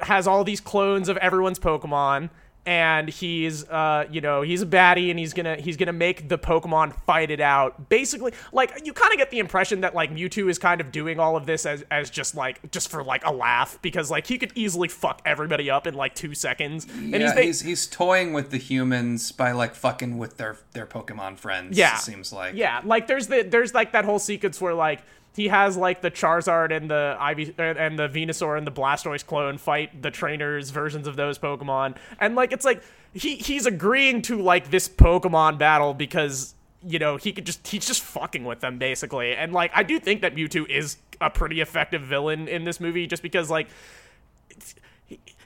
[0.00, 2.30] has all these clones of everyone's Pokemon,
[2.68, 6.36] and he's uh you know he's a baddie, and he's gonna he's gonna make the
[6.36, 7.88] Pokemon fight it out.
[7.88, 11.18] Basically, like you kind of get the impression that like Mewtwo is kind of doing
[11.18, 14.36] all of this as as just like just for like a laugh because like he
[14.36, 17.86] could easily fuck everybody up in like two seconds, and yeah, he's, ba- he's he's
[17.86, 21.78] toying with the humans by like fucking with their their Pokemon friends.
[21.78, 21.96] Yeah.
[21.96, 22.54] it seems like.
[22.54, 25.00] Yeah, like there's the there's like that whole sequence where like
[25.36, 29.24] he has like the Charizard and the Ivy and and the Venusaur and the Blastoise
[29.24, 34.22] clone fight the trainers versions of those Pokemon, and like it's like he he's agreeing
[34.22, 36.54] to like this Pokemon battle because
[36.86, 39.98] you know he could just he's just fucking with them basically, and like I do
[40.00, 43.68] think that Mewtwo is a pretty effective villain in this movie just because like.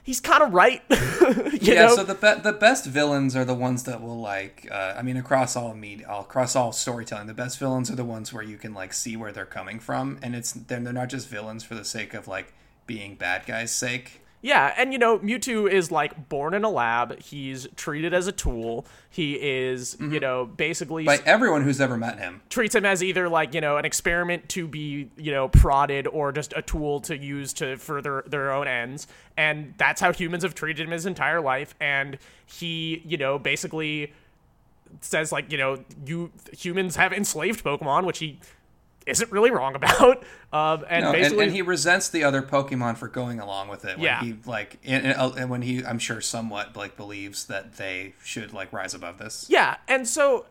[0.03, 0.81] He's kind of right,
[1.61, 1.95] Yeah, know.
[1.95, 4.67] so the be- the best villains are the ones that will like.
[4.69, 8.33] Uh, I mean, across all media, across all storytelling, the best villains are the ones
[8.33, 11.29] where you can like see where they're coming from, and it's they're, they're not just
[11.29, 12.53] villains for the sake of like
[12.85, 14.19] being bad guys' sake.
[14.43, 17.17] Yeah, and you know, Mewtwo is like born in a lab.
[17.21, 18.85] He's treated as a tool.
[19.09, 20.17] He is, you mm-hmm.
[20.17, 22.41] know, basically By everyone who's ever met him.
[22.49, 26.33] treats him as either like, you know, an experiment to be, you know, prodded or
[26.33, 29.07] just a tool to use to further their own ends.
[29.37, 31.73] And that's how humans have treated him his entire life.
[31.79, 34.11] And he, you know, basically
[34.99, 38.39] says like, you know, you humans have enslaved Pokemon, which he
[39.07, 40.23] isn't really wrong about.
[40.53, 43.97] Um, and No, basically, and he resents the other Pokemon for going along with it.
[43.97, 44.21] When Yeah.
[44.21, 48.53] he like, and, and and when he, I'm sure, somewhat like believes that they should
[48.53, 49.47] like rise above this.
[49.49, 50.45] Yeah, and so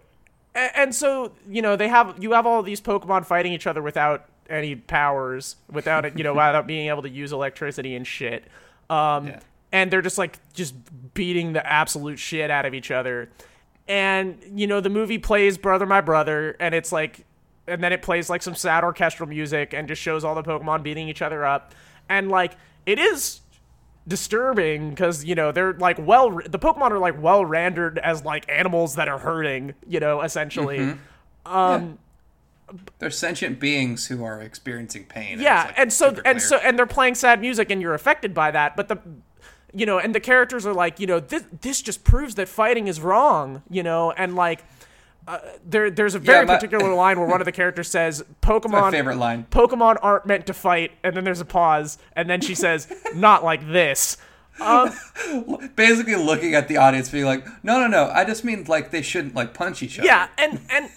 [0.56, 4.24] and so you know they have you have all these Pokemon fighting each other without
[4.50, 8.44] any powers, without it, you know, without being able to use electricity and shit.
[8.90, 9.38] Um, Yeah.
[9.70, 10.74] and they're just like just
[11.14, 13.28] beating the absolute shit out of each other.
[13.86, 17.24] And you know the movie plays "Brother My Brother," and it's like,
[17.66, 20.82] and then it plays like some sad orchestral music and just shows all the Pokemon
[20.82, 21.74] beating each other up,
[22.08, 23.40] and like it is
[24.06, 28.44] disturbing because you know they're like well the pokemon are like well rendered as like
[28.50, 30.96] animals that are hurting you know essentially
[31.46, 31.98] um
[32.98, 35.40] They're sentient beings who are experiencing pain.
[35.40, 36.38] yeah like, and so and clear.
[36.40, 38.98] so and they're playing sad music and you're affected by that but the
[39.72, 42.88] you know and the characters are like you know this this just proves that fighting
[42.88, 44.64] is wrong you know and like
[45.28, 48.24] uh, there there's a very Yeah, my- particular line where one of the characters says
[48.42, 49.46] pokemon favorite line.
[49.50, 53.44] Pokemon aren't meant to fight, and then there's a pause, and then she says, "Not
[53.44, 54.16] like this."
[55.76, 58.10] Basically, looking at the audience, being like, "No, no, no.
[58.10, 60.90] I just mean like they shouldn't like punch each other." Yeah, and and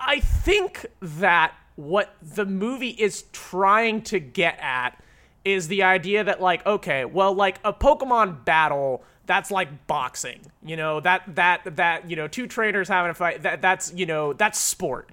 [0.00, 5.00] I think that what the movie is trying to get at
[5.44, 10.40] is the idea that like okay, well like a Pokemon battle that's like boxing.
[10.64, 14.06] You know, that that that you know, two trainers having a fight that that's, you
[14.06, 15.10] know, that's sport.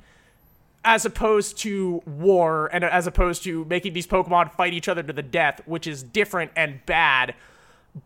[0.84, 5.14] As opposed to war and as opposed to making these Pokemon fight each other to
[5.14, 7.36] the death, which is different and bad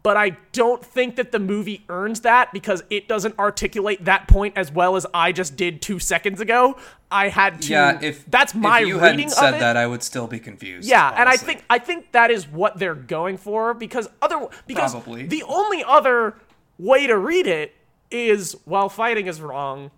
[0.04, 4.56] but I don't think that the movie earns that because it doesn't articulate that point
[4.56, 6.78] as well as I just did two seconds ago.
[7.12, 7.71] I had to.
[7.71, 10.88] Yeah, if that's my if you reading hadn't said that, I would still be confused.
[10.88, 14.91] yeah, and I think I think that is what they're going for because other because
[14.91, 15.25] Probably.
[15.25, 16.36] the only other
[16.78, 17.73] way to read it
[18.12, 19.91] is while fighting is wrong,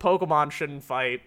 [0.00, 1.22] Pokemon shouldn't fight.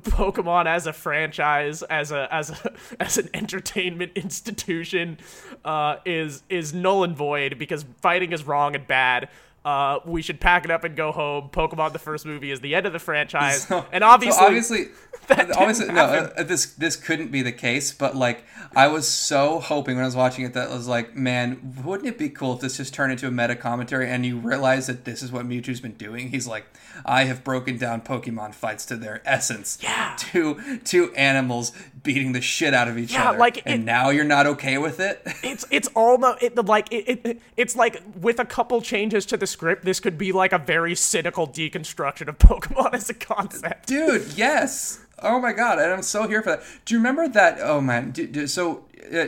[0.00, 5.18] Pokemon as a franchise, as a as a as an entertainment institution,
[5.64, 9.28] uh, is is null and void because fighting is wrong and bad.
[9.64, 11.48] Uh, we should pack it up and go home.
[11.52, 14.86] Pokemon, the first movie, is the end of the franchise, So- and obviously, so obviously,
[15.30, 17.92] obviously, no, uh, this this couldn't be the case.
[17.92, 18.44] But like,
[18.74, 22.08] I was so hoping when I was watching it that I was like, man, wouldn't
[22.08, 25.04] it be cool if this just turned into a meta commentary and you realize that
[25.04, 26.30] this is what Mewtwo's been doing?
[26.30, 26.66] He's like,
[27.06, 29.78] I have broken down Pokemon fights to their essence.
[29.80, 30.16] Yeah.
[30.18, 31.70] Two two animals
[32.02, 33.38] beating the shit out of each Yeah, other.
[33.38, 35.22] like, and it- now you're not okay with it.
[35.44, 39.46] it's it's almost it, like it, it it's like with a couple changes to the
[39.52, 44.32] script this could be like a very cynical deconstruction of pokemon as a concept dude
[44.34, 47.80] yes oh my god and i'm so here for that do you remember that oh
[47.80, 48.84] man do, do- so
[49.14, 49.26] uh,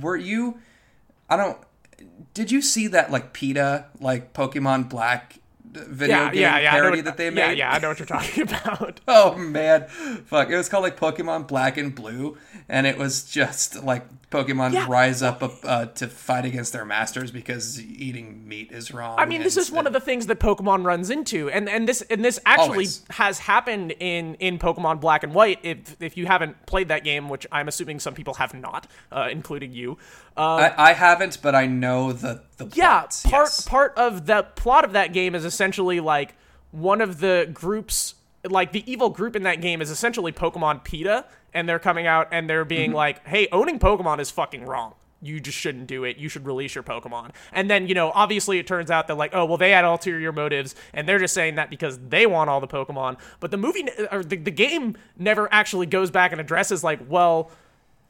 [0.00, 0.58] were you
[1.30, 1.58] i don't
[2.34, 5.38] did you see that like PETA like pokemon black
[5.84, 6.70] video yeah, game yeah, yeah.
[6.72, 7.58] Parody what- that they made?
[7.58, 9.00] Yeah, yeah, I know what you're talking about.
[9.08, 9.86] Oh man,
[10.26, 10.50] fuck!
[10.50, 12.36] It was called like Pokemon Black and Blue,
[12.68, 14.86] and it was just like Pokemon Yeah.
[14.88, 19.18] rise up uh, to fight against their masters because eating meat is wrong.
[19.18, 22.02] I mean, this is one of the things that Pokemon runs into, and and this
[22.02, 23.04] and this actually Always.
[23.10, 25.60] has happened in in Pokemon Black and White.
[25.62, 29.28] If if you haven't played that game, which I'm assuming some people have not, uh,
[29.30, 29.96] including you,
[30.36, 33.68] uh, I, I haven't, but I know the the yeah, plots, part yes.
[33.68, 36.34] part of the plot of that game is essentially like
[36.72, 38.15] one of the groups,
[38.50, 42.28] like the evil group in that game is essentially Pokemon PETA, and they're coming out
[42.32, 42.96] and they're being Mm-hmm.
[42.96, 46.18] like, "Hey, owning Pokemon is fucking wrong." You just shouldn't do it.
[46.18, 47.30] You should release your Pokemon.
[47.50, 50.30] And then, you know, obviously it turns out that, like, oh, well, they had ulterior
[50.30, 53.16] motives, and they're just saying that because they want all the Pokemon.
[53.40, 57.50] But the movie, or the, the game never actually goes back and addresses, like, well,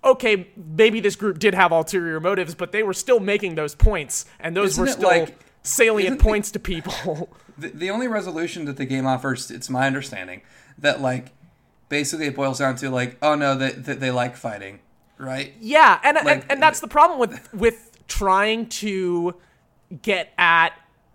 [0.04, 4.26] okay, maybe this group did have ulterior motives, but they were still making those points,
[4.40, 7.30] and those Isn't were still like- salient isn't the- points to people.
[7.58, 10.42] The, the only resolution that the game offers, it's my understanding,
[10.76, 11.32] that like
[11.88, 14.80] basically it boils down to like, oh no, they they, they like fighting,
[15.16, 15.54] right?
[15.58, 19.36] yeah, and, and and that's the problem with with trying to
[20.02, 20.74] get at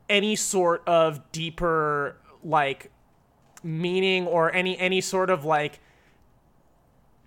[0.09, 2.91] any sort of deeper like
[3.61, 5.79] meaning or any any sort of like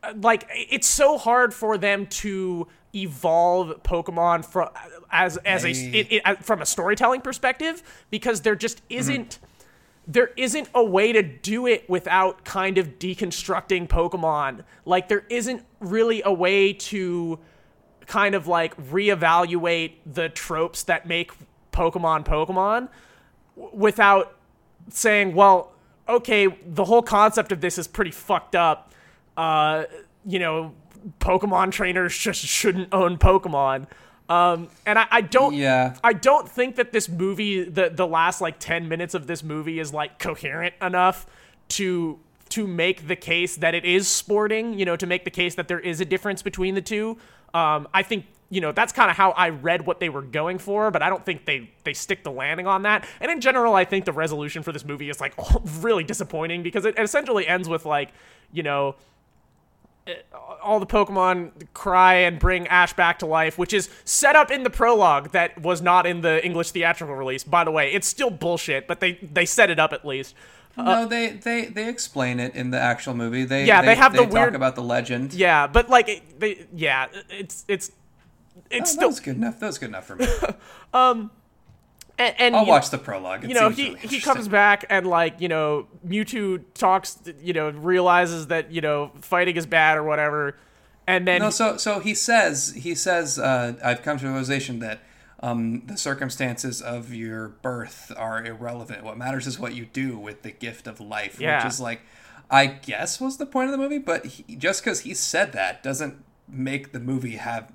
[0.02, 4.68] uh, like it's so hard for them to evolve Pokemon from
[5.11, 9.38] as as a it, it, from a storytelling perspective because there just isn't
[10.07, 14.64] there isn't a way to do it without kind of deconstructing Pokemon.
[14.85, 17.38] Like there isn't really a way to
[18.07, 21.33] kind of like reevaluate the tropes that make
[21.72, 22.88] Pokemon Pokemon
[23.57, 24.37] w- without
[24.90, 25.72] saying, well,
[26.09, 28.92] okay, the whole concept of this is pretty fucked up.
[29.37, 29.85] Uh,
[30.26, 30.74] you know,
[31.20, 33.86] Pokemon trainers just shouldn't own Pokemon.
[34.28, 35.96] Um, and I, I don't, Yeah.
[36.02, 39.78] I don't think that this movie, the the last like ten minutes of this movie,
[39.78, 41.26] is like coherent enough
[41.68, 42.18] to
[42.50, 44.78] to make the case that it is sporting.
[44.78, 47.18] You know, to make the case that there is a difference between the two.
[47.52, 50.58] Um, I think you know that's kind of how I read what they were going
[50.58, 53.06] for, but I don't think they they stick the landing on that.
[53.20, 55.34] And in general, I think the resolution for this movie is like
[55.82, 58.10] really disappointing because it essentially ends with like
[58.52, 58.96] you know
[60.62, 64.62] all the Pokemon cry and bring Ash back to life, which is set up in
[64.62, 67.44] the prologue that was not in the English theatrical release.
[67.44, 70.34] By the way, it's still bullshit, but they they set it up at least.
[70.76, 73.44] no, they, they they explain it in the actual movie.
[73.44, 75.32] They Uh, Yeah, they have the talk weird- about the legend.
[75.32, 77.92] Yeah, but like they, yeah, it's it's
[78.70, 79.60] it's Oh, still that was good enough.
[79.60, 80.26] That was good enough for me.
[82.18, 83.44] and, and I'll watch the prologue.
[83.44, 87.53] It you know he really he comes back and like you know Mewtwo talks you
[87.53, 90.57] know realizes that you know fighting is bad or whatever,
[91.07, 94.79] and then No, so so he says he says uh, I've come to the realization
[94.81, 95.00] that
[95.40, 99.03] um, the circumstances of your birth are irrelevant.
[99.05, 101.59] What matters is what you do with the gift of life, Yeah.
[101.64, 102.00] which is like
[102.50, 103.98] I guess was the point of the movie.
[103.98, 107.72] But he, just because he said that doesn't make the movie have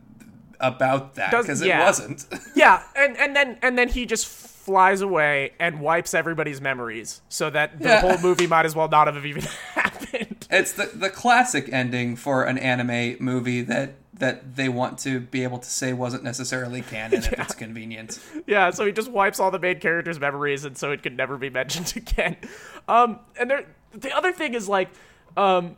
[0.60, 1.82] about that because yeah.
[1.82, 2.26] it wasn't.
[2.56, 7.50] Yeah, and and then and then he just flies away and wipes everybody's memories, so
[7.50, 8.02] that the Yeah.
[8.02, 9.44] whole movie might as well not have even
[9.74, 10.48] happened.
[10.52, 15.44] it's the the classic ending for an anime movie that that they want to be
[15.44, 18.20] able to say wasn't necessarily canon if it's convenient.
[18.48, 21.38] yeah, so he just wipes all the main characters' memories, and so it could never
[21.38, 22.36] be mentioned again.
[22.90, 24.90] Um, and there, the other thing is like,
[25.38, 25.78] um,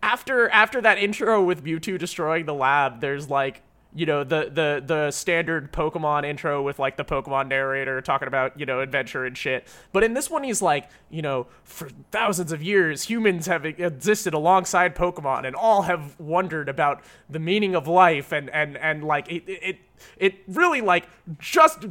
[0.00, 3.62] after after that intro with Mewtwo destroying the lab, there's like
[3.94, 8.58] you know the the the standard Pokemon intro with like the Pokemon narrator talking about
[8.58, 9.66] you know adventure and shit.
[9.92, 14.34] But in this one, he's like you know for thousands of years humans have existed
[14.34, 19.30] alongside Pokemon and all have wondered about the meaning of life and and and like
[19.30, 19.78] it it
[20.16, 21.06] it really like
[21.38, 21.86] just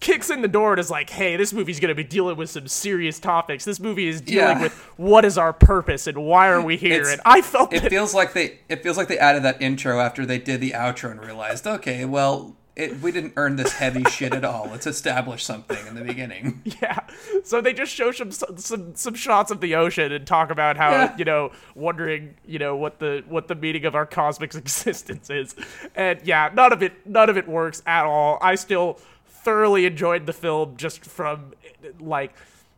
[0.00, 2.50] kicks in the door and is like, hey, this movie's going to be dealing with
[2.50, 3.64] some serious topics.
[3.64, 4.62] This movie is dealing Yeah.
[4.62, 7.00] with what is our purpose and why are we here?
[7.00, 9.60] It's- and I felt it that feels like they it feels like they added that
[9.60, 13.72] intro after they did the outro and realized okay well it, we didn't earn this
[13.72, 17.00] heavy shit at all let's establish something in the beginning yeah.
[17.42, 20.90] So they just show some some some shots of the ocean and talk about how
[20.90, 21.16] Yeah.
[21.16, 25.56] you know wondering you know what the what the meaning of our cosmic existence is,
[25.96, 28.38] and yeah, none of it none of it works at all.
[28.40, 29.00] I still
[29.48, 31.54] thoroughly enjoyed the film just from
[31.98, 32.34] like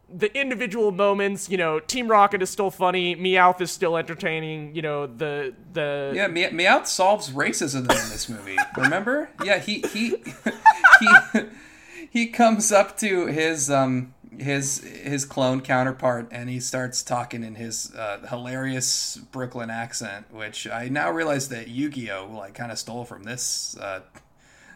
[0.09, 1.51] the individual moments.
[1.51, 4.77] You know, Team Rocket is still funny, Meowth is still entertaining.
[4.77, 9.81] You know, the the yeah Me- meowth solves racism in this movie remember yeah he
[9.93, 10.15] he
[11.01, 11.09] he
[12.09, 17.57] he comes up to his um his his clone counterpart and he starts talking in
[17.57, 23.05] his uh, hilarious Brooklyn accent, which I now realize that Yu-Gi-Oh like kind of stole
[23.05, 23.77] from this.
[23.77, 24.01] Uh,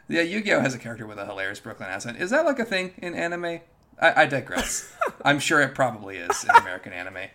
[0.08, 2.18] yeah, Yu-Gi-Oh has a character with a hilarious Brooklyn accent.
[2.20, 3.60] Is that like a thing in anime?
[4.00, 4.92] I, I digress.
[5.24, 7.28] I'm sure it probably is in American anime.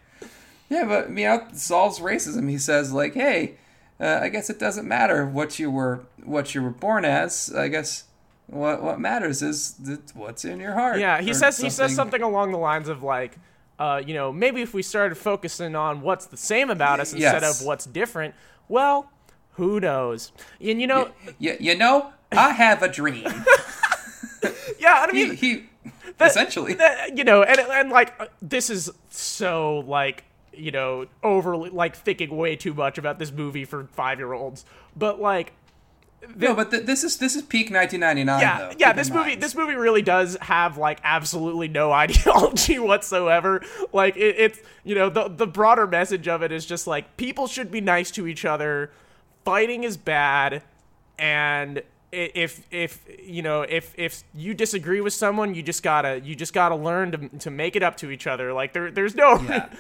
[0.70, 2.49] Yeah, but Meowth solves racism.
[2.49, 3.55] He says like, "Hey,
[3.99, 7.51] uh, I guess it doesn't matter what you were what you were born as.
[7.55, 8.03] I guess
[8.47, 12.22] what what matters is th- what's in your heart." Yeah, he says he says something
[12.22, 13.38] along the lines of like,
[13.80, 17.41] uh, you know, maybe if we started focusing on what's the same about us instead
[17.41, 17.61] Yes.
[17.61, 18.36] of what's different,
[18.67, 19.09] well,
[19.53, 20.32] who knows?
[20.61, 21.09] And you know,
[21.39, 23.24] You, you know, I have a dream.
[24.80, 25.70] yeah, I he, mean, he
[26.20, 26.74] essentially.
[26.76, 30.24] that- you know, and and like uh, this is so like
[30.54, 34.66] you know overly like thinking way too much about this movie for five year olds,
[34.96, 35.54] but like
[36.36, 38.42] no, but th- this is this is peak 1999.
[38.42, 38.76] yeah, though.
[38.78, 38.94] yeah.
[38.94, 39.42] This movie, mind.
[39.42, 43.64] this movie really does have like absolutely no ideology whatsoever.
[43.94, 47.48] Like it, it's you know the the broader message of it is just like people
[47.48, 48.92] should be nice to each other.
[49.46, 50.62] Fighting is bad,
[51.18, 56.36] and if if you know if if you disagree with someone, you just gotta you
[56.36, 58.53] just gotta learn to to make it up to each other.
[58.53, 59.39] Like there there's no.
[59.41, 59.70] Yeah.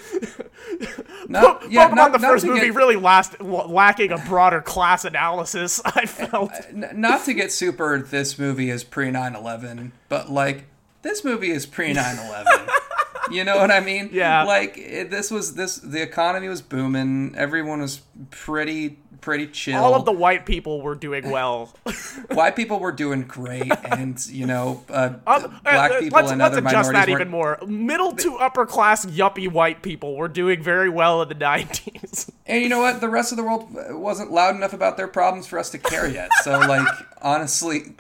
[1.27, 5.79] Not, yeah, Pokemon not, the first movie get, really last, lacking a broader class analysis.
[5.85, 6.51] I uh, felt.
[6.69, 7.99] n- not to get super.
[7.99, 10.65] This movie is pre 9/11, but like
[11.01, 12.69] this movie is pre 9/11.
[13.31, 14.09] you know what I mean?
[14.11, 14.43] Yeah.
[14.43, 15.77] Like it, this was this.
[15.77, 17.35] The economy was booming.
[17.37, 18.01] Everyone was
[18.31, 19.81] pretty pretty chill.
[19.81, 21.73] All of the white people were doing well.
[22.31, 26.39] white people were doing great, and you know, uh, Um, black uh, people let's, and
[26.39, 27.59] let's other adjust minorities that even more.
[27.67, 32.31] Middle to upper class yuppie white people were doing very well in the 90s.
[32.49, 32.99] And you know what?
[32.99, 36.07] The rest of the world wasn't loud enough about their problems for us to care
[36.07, 36.31] yet.
[36.41, 36.87] So, like,
[37.21, 37.93] honestly,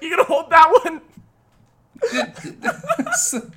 [0.00, 1.00] you gonna hold that one?
[3.16, 3.50] so,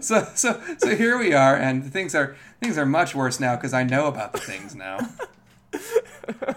[0.00, 3.72] so so so here we are, and things are things are much worse now because
[3.72, 4.98] I know about the things now.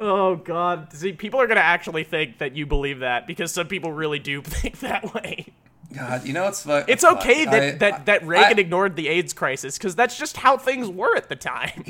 [0.00, 0.92] Oh god.
[0.92, 4.40] See, people are gonna actually think that you believe that because some people really do
[4.44, 5.46] think that way.
[5.92, 8.94] God, you know what's fu- It's fuck, okay that I- that, that Reagan I- ignored
[8.94, 11.82] the AIDS crisis because that's just how things were at the time.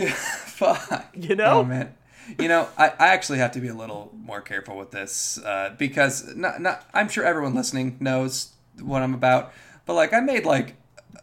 [0.46, 1.09] Fuck.
[1.14, 1.61] You know?
[1.61, 1.94] Oh man.
[2.38, 5.74] You know, I, I actually have to be a little more careful with this uh,
[5.78, 9.53] because not, not, I'm sure everyone listening knows what I'm about.
[9.86, 10.76] But like, I made like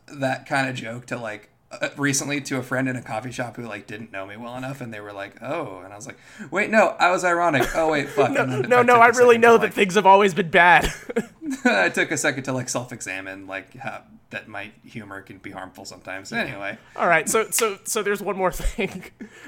[0.08, 3.56] that kind of joke to like uh, recently to a friend in a coffee shop
[3.56, 6.06] who like didn't know me well enough, and they were like, "Oh," and I was
[6.06, 6.18] like,
[6.52, 8.34] "Wait, no, I was ironic." Oh wait, fuck.
[8.34, 10.92] Then No, no, i really know to, that like, things have always been bad.
[11.66, 15.86] I took a second to like self-examine, like how that my humor can be harmful
[15.86, 16.34] sometimes.
[16.34, 19.06] Anyway, All right, so so so there's one more thing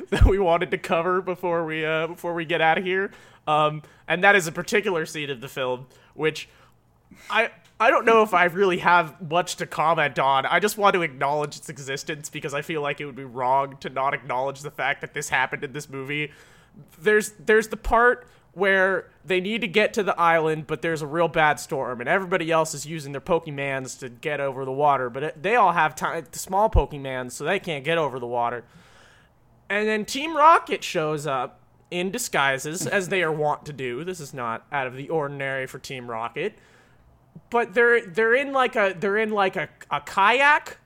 [0.09, 3.11] that we wanted to cover before we uh before we get out of here,
[3.47, 6.49] um, and that is a particular scene of the film which
[7.29, 10.45] I I don't know if I really have much to comment on.
[10.47, 13.77] I just want to acknowledge its existence because I feel like it would be wrong
[13.81, 16.31] to not acknowledge the fact that this happened in this movie.
[16.99, 21.07] There's there's the part where they need to get to the island, but there's a
[21.07, 25.11] real bad storm, and everybody else is using their Pokemans to get over the water,
[25.11, 28.63] but it, they all have ti small Pokemans, so they can't get over the water.
[29.69, 31.59] And then Team Rocket shows up
[31.91, 34.03] in disguises, as they are wont to do.
[34.03, 36.57] This is not out of the ordinary for Team Rocket.
[37.49, 40.77] But they're they're in like a they're in like a, a kayak,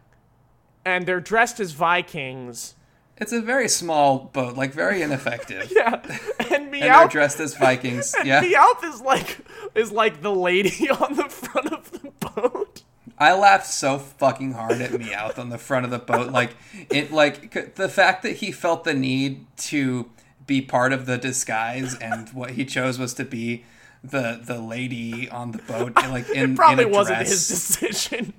[0.86, 2.76] and they're dressed as Vikings.
[3.18, 5.72] it's a very small boat, like very ineffective.
[5.76, 6.02] Yeah,
[6.40, 8.16] and And they're Meowth dressed as Vikings.
[8.24, 8.42] Yeah.
[8.44, 9.38] Meowth is like
[9.76, 12.84] is like the lady on the front of the boat.
[13.18, 16.32] I laughed so fucking hard at Meowth on the front of the boat.
[16.32, 16.56] Like
[16.90, 20.10] it, like the fact that he felt the need to
[20.48, 23.64] be part of the disguise, and what he chose was to be
[24.04, 25.94] the the lady on the boat.
[26.12, 27.30] Like in Probably in a wasn't dress.
[27.30, 28.34] his decision.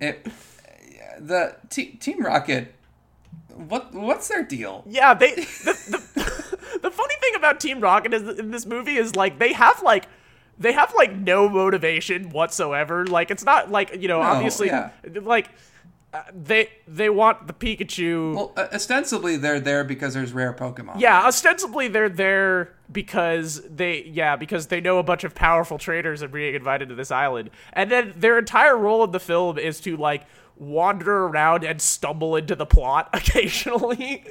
[0.00, 0.26] It,
[1.18, 2.74] the t- Team Rocket.
[3.54, 4.84] What what's their deal?
[4.86, 5.42] Yeah, they the,
[6.14, 9.82] the, the funny thing about Team Rocket is in this movie is like they have
[9.82, 10.06] like
[10.58, 13.06] they have like no motivation whatsoever.
[13.06, 14.90] Like it's not like you know obviously yeah.
[15.22, 15.48] like
[16.16, 18.34] uh, they they want the Pikachu.
[18.34, 20.98] Well, uh, ostensibly they're there because there's rare Pokemon.
[21.00, 26.22] yeah, ostensibly they're there because they yeah because they know a bunch of powerful traders
[26.22, 29.80] are being invited to this island, and then their entire role in the film is
[29.80, 30.24] to like
[30.56, 34.24] wander around and stumble into the plot occasionally.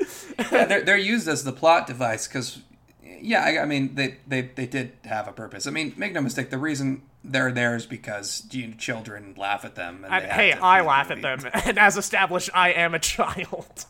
[0.51, 2.61] Yeah, they're, they're used as the plot device because,
[3.05, 5.67] yeah, I, I mean, they, they, they did have a purpose.
[5.67, 9.65] I mean, make no mistake, the reason they're there is because you know, children laugh
[9.65, 10.05] at them.
[10.07, 13.85] And, they hey, to I laugh at them, and as established, I am a child.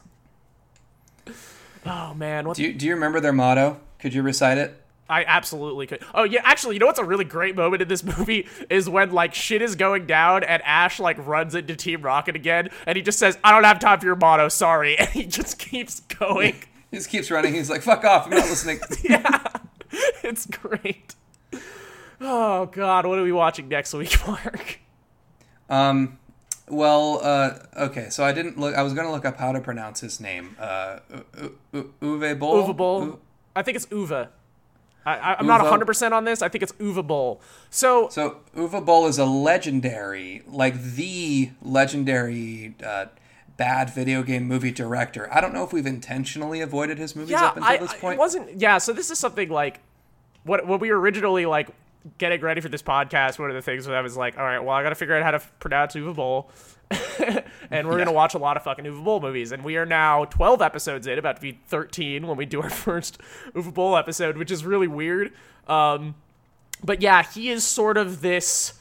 [1.86, 3.80] Oh man, what Do you, do you remember their motto?
[4.00, 4.82] Could you recite it?
[5.08, 6.04] I absolutely could.
[6.16, 9.12] Oh yeah, actually, you know what's a really great moment in this movie is when
[9.12, 13.04] like shit is going down and Ash like runs into Team Rocket again, and he
[13.04, 16.56] just says, "I don't have time for your motto, sorry," and he just keeps going.
[16.96, 17.54] He just keeps running.
[17.54, 18.24] He's like, fuck off.
[18.24, 18.80] I'm not listening.
[19.04, 19.48] yeah,
[20.24, 21.14] it's great.
[22.22, 24.80] Oh God, what are we watching next week, Mark?
[25.70, 26.18] Um,
[26.70, 28.76] well, uh, okay, so I didn't look.
[28.76, 30.56] I was gonna look up how to pronounce his name.
[30.58, 31.00] Uh,
[31.38, 32.64] U- U- Uwe Boll.
[32.66, 33.04] Uwe Boll.
[33.04, 33.20] U-
[33.58, 34.30] I think it's Uwe.
[35.06, 36.42] I, I'm not 100 percent on this.
[36.42, 37.42] I think it's Uwe Boll.
[37.70, 43.08] So So Uwe Boll is a legendary, like the legendary uh,
[43.58, 45.34] bad video game movie director.
[45.34, 48.16] I don't know if we've intentionally avoided his movies yeah, up until I, this point.
[48.16, 48.60] it wasn't.
[48.60, 49.80] Yeah, so this is something like
[50.44, 51.70] what what we were originally like
[52.18, 53.40] getting ready for this podcast.
[53.40, 55.16] One of the things that I was like, all right, well, I got to figure
[55.16, 56.50] out how to pronounce Uwe Boll.
[57.72, 60.26] and we're gonna watch a lot of fucking Uwe Boll movies, and we are now
[60.26, 63.20] 12 episodes in, about to be 13 when we do our first
[63.54, 65.34] Uwe Boll episode, which is really weird.
[65.68, 66.16] Um,
[66.84, 68.74] but yeah, he is sort of this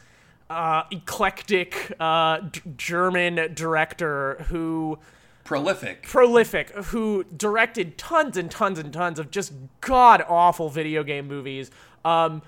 [0.50, 4.98] uh, eclectic uh, d- German director who
[5.44, 6.02] Prolific.
[6.04, 11.70] prolific who directed tons and tons and tons of just god awful video game movies.
[12.04, 12.42] Um,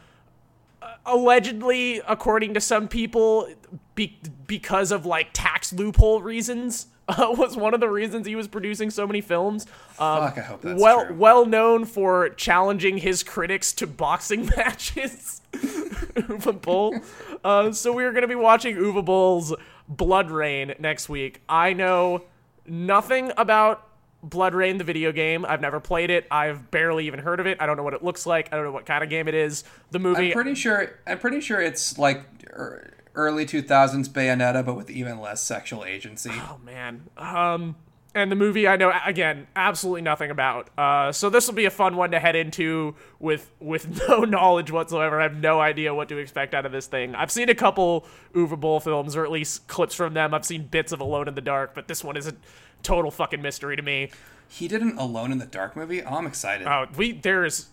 [1.05, 3.49] allegedly, according to some people,
[3.95, 8.49] be- because of like tax loophole reasons, uh, was one of the reasons he was
[8.49, 9.65] producing so many films.
[9.99, 11.15] Um, Fuck, I hope that's well, true.
[11.15, 15.41] well known for challenging his critics to boxing matches.
[16.63, 16.99] Boll.
[17.45, 19.55] Uh, so we are going to be watching Uwe Boll's
[19.89, 21.43] Blood Rain next week.
[21.49, 22.25] I know
[22.67, 23.87] nothing about
[24.27, 25.45] BloodRayne, the video game.
[25.45, 26.27] I've never played it.
[26.31, 27.59] I've barely even heard of it.
[27.61, 28.53] I don't know what it looks like.
[28.53, 29.65] I don't know what kind of game it is.
[29.91, 30.29] The movie.
[30.29, 30.99] I'm pretty sure.
[31.07, 36.33] I'm pretty sure it's like er, early 2000s Bayonetta, but with even less sexual agency.
[36.33, 37.07] Oh man.
[37.17, 37.77] Um
[38.17, 40.71] and the movie I know again absolutely nothing about.
[40.77, 44.71] Uh so this will be a fun one to head into with with no knowledge
[44.73, 45.21] whatsoever.
[45.21, 47.15] I have no idea what to expect out of this thing.
[47.15, 50.35] I've seen a couple Uwe Boll films or at least clips from them.
[50.35, 52.35] I've seen bits of Alone in the Dark, but this one is a
[52.83, 54.11] total fucking mystery to me.
[54.49, 56.03] He did an Alone in the Dark movie.
[56.03, 56.67] Oh, I'm excited.
[56.67, 57.69] Oh, we there's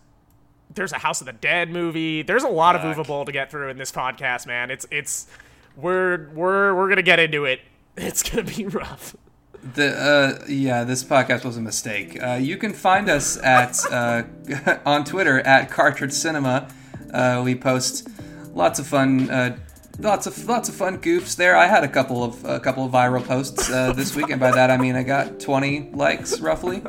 [0.74, 2.22] there's a House of the Dead movie.
[2.24, 2.82] There's a lot of.
[2.82, 4.72] Uwe Boll to get through in this podcast, man.
[4.72, 5.28] It's it's
[5.76, 7.60] we're we're we're gonna get into it.
[7.96, 9.16] It's gonna be rough.
[9.64, 12.22] The uh, yeah, this podcast was a mistake.
[12.22, 14.24] Uh, you can find us at uh,
[14.86, 16.68] on Twitter at Cartridge Cinema.
[17.14, 18.10] Uh, we post
[18.54, 19.58] lots of fun, uh,
[20.00, 21.56] lots of lots of fun goofs there.
[21.56, 24.52] I had a couple of a couple of viral posts uh, this week, and by
[24.52, 26.84] that I mean I got 20 likes roughly.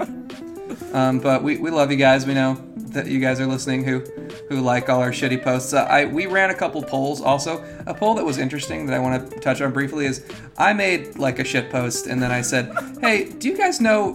[0.92, 2.26] Um, but we, we love you guys.
[2.26, 4.00] We know that you guys are listening who
[4.48, 5.72] who like all our shitty posts.
[5.72, 7.64] Uh, I we ran a couple polls also.
[7.86, 10.24] A poll that was interesting that I want to touch on briefly is
[10.56, 14.14] I made like a shit post and then I said, "Hey, do you guys know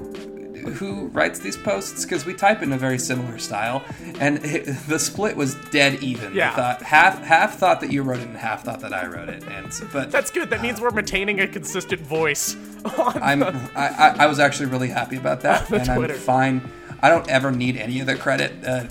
[0.62, 3.84] who writes these posts because we type in a very similar style
[4.20, 6.56] and it, the split was dead even Yeah.
[6.56, 9.44] Thought half half thought that you wrote it and half thought that i wrote it
[9.48, 10.50] and so- but That's good.
[10.50, 12.56] That means we're maintaining a consistent voice
[12.86, 16.14] I'm I, I, I was actually really happy about that, the and Twitter.
[16.14, 16.72] I'm fine.
[17.02, 18.52] I don't ever need any of the credit.
[18.66, 18.84] Uh,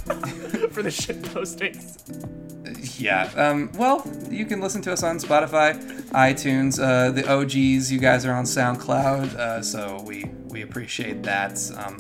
[0.71, 2.99] for the shit postings.
[3.01, 3.31] yeah.
[3.37, 7.93] Um, well, you can listen to us on Spotify, iTunes, uh, the OGs.
[7.93, 11.59] You guys are on SoundCloud, uh, so we we appreciate that.
[11.77, 11.99] Um,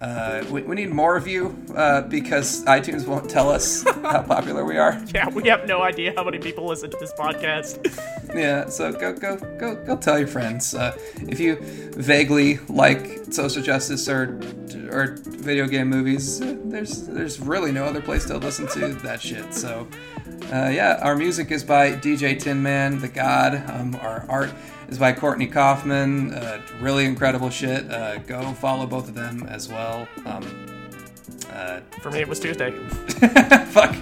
[0.00, 4.64] uh, we, we need more of you uh, because iTunes won't tell us how popular
[4.64, 5.02] we are.
[5.14, 7.82] Yeah, we have no idea how many people listen to this podcast.
[8.34, 10.74] Yeah, so go go go go tell your friends.
[10.74, 11.56] Uh, if you
[11.92, 14.38] vaguely like social justice or
[14.90, 19.22] or video game movies, uh, there's there's really no other place to listen to that
[19.22, 19.54] shit.
[19.54, 19.86] So
[20.52, 23.62] uh, yeah, our music is by DJ Tin Man, the God.
[23.70, 24.52] Um, our art
[24.88, 26.32] is by Courtney Kaufman.
[26.34, 27.90] Uh, really incredible shit.
[27.90, 30.06] Uh, go follow both of them as well.
[30.24, 30.66] Um,
[31.50, 32.70] uh, For me, it was Tuesday.
[33.66, 33.94] fuck.